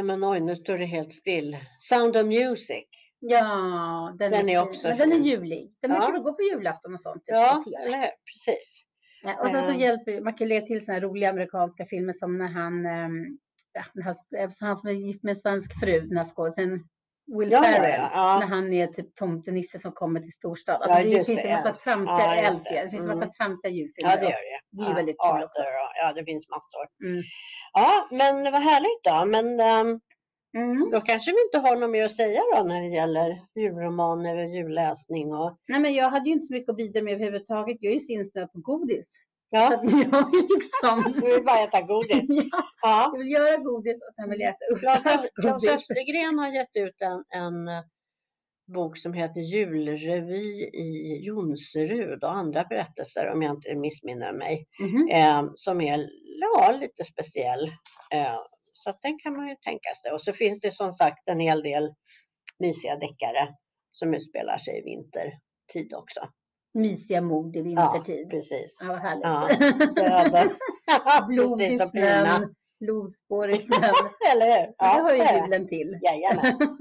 Men 0.03 0.23
oj, 0.23 0.39
nu 0.39 0.55
står 0.55 0.77
det 0.77 0.85
helt 0.85 1.13
still. 1.13 1.57
Sound 1.79 2.17
of 2.17 2.25
Music. 2.25 2.85
Ja, 3.19 4.15
den, 4.19 4.31
Den 4.31 4.39
är 4.41 4.47
fin. 4.47 4.57
också 4.57 4.87
Men 4.87 4.97
den 4.97 5.11
är 5.11 5.17
julig. 5.17 5.73
Den 5.81 5.91
Ja. 5.91 5.99
brukar 5.99 6.19
gå 6.19 6.33
på 6.33 6.41
julafton 6.41 6.93
och 6.93 7.01
sånt. 7.01 7.25
Typ, 7.25 7.35
Ja, 7.35 7.63
eller 7.85 7.97
hur? 7.97 8.07
Precis. 8.07 8.81
Ja, 9.23 9.41
och 9.41 9.47
sen 9.47 9.63
så 9.63 9.71
Eh. 9.71 9.79
hjälper 9.79 10.21
man 10.21 10.33
kan 10.33 10.47
lägga 10.47 10.65
till 10.67 10.85
såna 10.85 10.93
här 10.93 11.01
roliga 11.01 11.29
amerikanska 11.29 11.85
filmer 11.85 12.13
som 12.13 12.37
när 12.37 12.47
han, 12.47 12.83
när 12.83 14.03
han, 14.03 14.15
han 14.59 14.77
som 14.77 14.89
är 14.89 14.93
gift 14.93 15.23
med 15.23 15.31
en 15.35 15.41
svensk 15.41 15.79
fru, 15.79 15.99
den 16.01 16.17
här 16.17 16.25
skådisen 16.25 16.83
Will 17.27 17.51
Ja, 17.51 17.63
Ferrell, 17.63 17.99
ja, 17.99 18.09
ja. 18.13 18.39
när 18.39 18.47
han 18.47 18.73
är 18.73 18.87
typ 18.87 19.15
tomtenisse 19.15 19.79
som 19.79 19.91
kommer 19.91 20.19
till 20.19 20.31
storstad. 20.33 20.81
Alltså, 20.81 20.97
det 20.97 21.03
finns 21.25 21.27
det, 21.27 21.33
ju 21.43 21.49
massa 21.49 21.73
tramsiga, 21.73 22.35
Ja, 22.43 22.51
det. 22.69 22.81
det 22.83 22.89
finns 22.89 23.03
ju 23.03 23.07
massa 23.07 23.21
Mm. 23.23 23.31
tramsiga 23.39 23.71
julfilmer. 23.71 24.11
Ja, 24.11 24.17
det 24.17 24.23
gör 24.23 24.31
det. 24.31 24.59
Det 24.83 24.91
är 24.91 24.95
väldigt 24.95 25.17
kul 25.19 25.43
också. 25.43 25.61
Ja, 26.01 26.13
det 26.15 26.23
finns 26.25 26.49
massor. 26.49 26.85
Mm. 27.09 27.23
Ja, 27.73 28.07
men 28.11 28.43
vad 28.51 28.61
härligt 28.61 29.03
då. 29.03 29.25
Men 29.25 29.59
ehm, 29.59 29.99
Mm. 30.57 30.89
då 30.91 31.01
kanske 31.01 31.31
vi 31.31 31.37
inte 31.45 31.69
har 31.69 31.75
något 31.75 31.89
mer 31.89 32.03
att 32.05 32.15
säga 32.15 32.41
då 32.55 32.63
när 32.63 32.81
det 32.81 32.87
gäller 32.95 33.41
julromaner 33.55 34.37
och 34.37 34.49
julläsning 34.49 35.33
och 35.33 35.57
Nej, 35.67 35.79
men 35.79 35.93
jag 35.93 36.09
hade 36.09 36.25
ju 36.29 36.33
inte 36.33 36.45
så 36.45 36.53
mycket 36.53 36.69
att 36.69 36.75
bidra 36.77 37.01
med 37.01 37.13
överhuvudtaget. 37.13 37.77
Jag 37.79 37.89
är 37.91 37.93
ju 37.93 37.99
så 37.99 38.11
inställd 38.11 38.51
på 38.51 38.59
godis. 38.59 39.07
Så 39.49 39.55
ja, 39.55 39.75
att 39.75 39.91
jag 39.91 40.35
liksom... 40.35 41.13
du 41.21 41.33
vill 41.35 41.45
bara 41.45 41.59
äta 41.59 41.81
godis. 41.81 42.25
ja, 42.29 42.63
Ja. 42.81 43.09
jag 43.13 43.17
vill 43.17 43.31
göra 43.31 43.57
godis 43.57 44.01
och 44.07 44.13
sen 44.15 44.29
vill 44.29 44.39
jag 44.39 44.49
äta 44.49 44.65
upp 44.73 44.79
Claes. 45.41 45.67
Östergren 45.67 46.39
har 46.39 46.51
gett 46.53 46.75
ut 46.75 47.01
en, 47.01 47.23
en 47.41 47.67
eh, 47.67 47.83
bok 48.73 48.97
som 48.97 49.13
heter 49.13 49.41
Julrevy 49.41 50.63
i 50.63 51.19
Jonserud 51.25 52.23
och 52.23 52.35
andra 52.35 52.63
berättelser 52.63 53.31
om 53.33 53.41
jag 53.41 53.55
inte 53.55 53.75
missminner 53.75 54.33
mig. 54.33 54.65
Mhm. 54.79 55.09
Eh, 55.11 55.51
som 55.55 55.81
är 55.81 56.09
ja, 56.41 56.71
lite 56.71 57.03
speciell. 57.03 57.67
Eh, 58.11 58.37
så 58.73 58.89
att 58.89 59.01
den 59.01 59.19
kan 59.19 59.37
man 59.37 59.47
ju 59.49 59.55
tänka 59.55 59.89
sig. 60.01 60.11
Och 60.11 60.21
så 60.21 60.33
finns 60.33 60.61
det 60.61 60.71
som 60.71 60.93
sagt 60.93 61.29
en 61.29 61.39
hel 61.39 61.63
del 61.63 61.93
mysiga 62.59 62.95
deckare 62.95 63.47
som 63.91 64.13
utspelar 64.13 64.57
sig 64.57 64.79
i 64.79 64.83
vintertid 64.83 65.93
också. 65.93 66.19
Mysiga 66.75 67.21
mord 67.21 67.55
i 67.55 67.59
Ja, 67.59 67.63
vintertid. 67.63 68.29
precis. 68.29 68.77
Ja, 68.81 68.87
vad 68.87 68.99
härligt. 68.99 69.91
Ja. 69.95 71.25
Blod 71.27 71.61
i 71.61 71.79
snön, 71.79 72.55
blodspår 72.79 73.49
i 73.49 73.57
snön. 73.59 73.81
Eller 74.31 74.45
hur? 74.45 74.73
Ja, 74.77 74.95
det 74.97 75.01
hör 75.01 75.13
ju 75.13 75.41
julen 75.41 75.67
till. 75.67 75.99
Jajamän. 76.01 76.57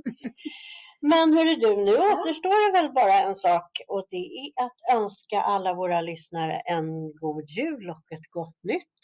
Men 1.06 1.34
hörru 1.34 1.54
du, 1.54 1.76
nu 1.76 1.96
återstår 1.96 2.66
det 2.72 2.82
väl 2.82 2.92
bara 2.92 3.12
en 3.12 3.34
sak 3.34 3.70
och 3.88 4.06
det 4.10 4.16
är 4.16 4.64
att 4.64 4.96
önska 4.96 5.40
alla 5.40 5.74
våra 5.74 6.00
lyssnare 6.00 6.52
en 6.52 7.12
god 7.16 7.50
jul 7.50 7.90
och 7.90 8.12
ett 8.12 8.30
gott 8.30 8.58
nytt 8.62 8.94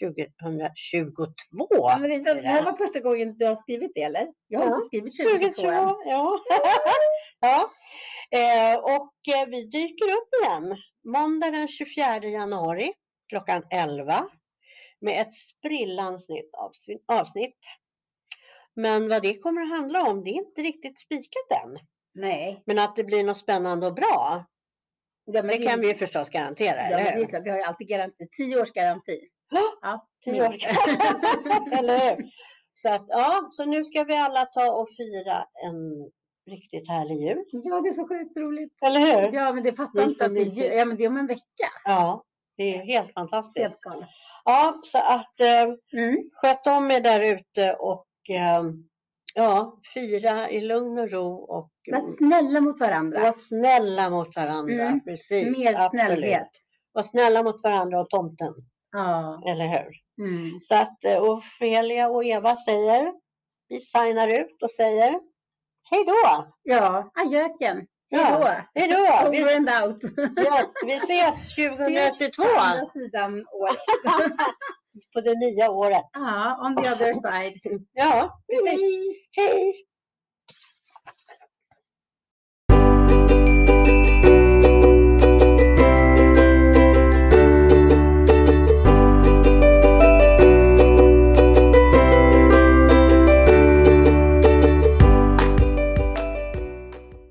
2022. 0.00 1.68
Ja, 1.70 1.98
men 2.00 2.10
det, 2.10 2.34
det 2.34 2.48
här 2.48 2.62
var 2.62 2.76
första 2.76 3.00
gången 3.00 3.38
du 3.38 3.46
har 3.46 3.56
skrivit 3.56 3.92
det, 3.94 4.02
eller? 4.02 4.28
Jag 4.48 4.60
har 4.60 4.66
Ja, 4.66 4.74
inte 4.74 4.86
skrivit 4.86 5.16
2022 5.16 5.70
än. 5.70 5.88
2022, 5.88 6.10
ja. 6.10 6.40
ja. 7.40 7.70
Eh, 8.38 8.78
och 8.78 9.34
eh, 9.34 9.46
vi 9.48 9.64
dyker 9.64 10.04
upp 10.04 10.28
igen 10.42 10.76
måndag 11.04 11.50
den 11.50 11.68
24 11.68 12.18
januari 12.18 12.92
klockan 13.28 13.62
11 13.70 14.28
med 15.00 15.20
ett 15.22 15.32
sprillans 15.32 16.28
nytt 16.28 16.54
avsnitt. 17.08 17.58
Men 18.76 19.08
vad 19.08 19.22
det 19.22 19.38
kommer 19.38 19.62
att 19.62 19.68
handla 19.68 20.02
om, 20.10 20.24
det 20.24 20.30
är 20.30 20.34
inte 20.34 20.60
riktigt 20.62 20.98
spikat 20.98 21.64
än. 21.64 21.78
Nej. 22.14 22.62
Men 22.66 22.78
att 22.78 22.96
det 22.96 23.04
blir 23.04 23.24
något 23.24 23.36
spännande 23.38 23.86
och 23.86 23.94
bra, 23.94 24.44
Ja, 25.24 25.42
det 25.42 25.58
kan 25.66 25.80
vi 25.80 25.88
ju 25.88 25.94
förstås 25.94 26.28
garantera, 26.30 26.90
Ja, 26.90 26.98
eller 26.98 27.12
hur? 27.12 27.26
klart, 27.26 27.42
vi 27.44 27.50
har 27.50 27.56
ju 27.56 27.62
alltid 27.62 27.88
garanti. 27.88 28.28
Tio 28.36 28.62
års 28.62 28.72
garanti. 28.72 29.20
Ja, 29.82 30.06
Tio 30.24 30.46
år. 30.46 30.48
minst. 30.50 30.66
eller 31.78 31.98
hur? 32.16 32.30
Så, 32.74 32.92
att, 32.92 33.04
ja, 33.08 33.48
så 33.52 33.64
nu 33.64 33.84
ska 33.84 34.04
vi 34.04 34.14
alla 34.14 34.44
ta 34.46 34.72
och 34.72 34.88
fira 34.96 35.46
en 35.64 36.10
riktigt 36.50 36.88
härlig 36.88 37.16
jul. 37.28 37.44
Ja, 37.50 37.80
det 37.80 37.88
är 37.88 37.92
så 37.92 38.08
sjukt 38.08 38.36
roligt. 38.36 38.72
Eller 38.86 39.00
hur? 39.00 39.32
Ja, 39.32 39.52
men 39.52 39.64
det 39.64 39.72
fattar 39.72 40.02
inte 40.02 40.24
att 40.24 40.34
det 40.34 40.40
är, 40.40 40.44
mysigt. 40.44 40.58
ju- 40.66 40.74
ja, 40.74 40.84
men 40.84 40.96
det 40.96 41.04
är 41.04 41.08
om 41.08 41.16
en 41.16 41.26
vecka. 41.26 41.68
Ja, 41.84 42.24
det 42.56 42.62
är 42.76 42.78
helt 42.84 43.12
fantastiskt. 43.12 43.58
Helt. 43.84 44.06
Ja, 44.44 44.80
så 44.84 44.98
att 44.98 45.40
eh, 45.40 45.98
Mm. 46.00 46.30
sköt 46.32 46.66
om 46.66 46.90
er 46.90 47.00
där 47.00 47.20
ute 47.34 47.74
och 47.74 48.06
ja, 49.34 49.78
fira 49.94 50.50
i 50.50 50.60
lugn 50.60 50.98
och 50.98 51.10
ro 51.10 51.34
och 51.34 51.70
Var 51.92 52.16
snälla 52.16 52.60
mot 52.60 52.80
varandra. 52.80 53.20
var 53.20 53.32
snälla 53.32 54.10
mot 54.10 54.36
varandra. 54.36 54.84
Mm. 54.84 55.04
Precis, 55.04 55.58
Mer 55.58 55.74
absolut. 55.74 55.90
snällhet. 55.90 56.48
Var 56.92 57.02
snälla 57.02 57.42
mot 57.42 57.62
varandra 57.62 58.00
och 58.00 58.10
tomten, 58.10 58.54
Ja. 58.92 59.42
eller 59.46 59.66
hur? 59.68 59.92
Mm. 60.26 60.60
Så 60.60 60.74
att 60.74 61.04
eh, 61.04 61.22
Ofelia 61.22 62.08
och 62.08 62.24
Eva 62.24 62.56
säger, 62.56 63.12
vi 63.68 63.80
signar 63.80 64.28
ut 64.40 64.62
och 64.62 64.70
säger 64.70 65.10
hej 65.90 66.04
då! 66.06 66.46
Ja, 66.62 67.10
ajöken. 67.14 67.76
Hej 68.12 68.20
Ja, 68.20 68.38
då. 68.38 68.80
Hej 68.80 68.88
då! 68.88 69.28
Over 69.28 69.30
Vi, 69.30 69.54
and 69.54 69.68
out. 69.84 70.04
yes, 70.38 70.66
vi 70.86 70.92
ses 70.94 71.36
Ses 71.50 71.54
2022 71.54 72.42
på 72.42 72.60
andra 72.60 72.86
sidan 72.86 73.46
året. 73.52 73.78
på 75.12 75.20
det 75.20 75.34
nya 75.38 75.70
året. 75.70 76.04
Ja, 76.12 76.56
on 76.66 76.76
the 76.76 76.92
other 76.92 77.14
side. 77.14 77.54
Ja, 77.92 78.38
precis. 78.48 78.80
Hej. 79.36 79.46
Hej! 79.46 79.89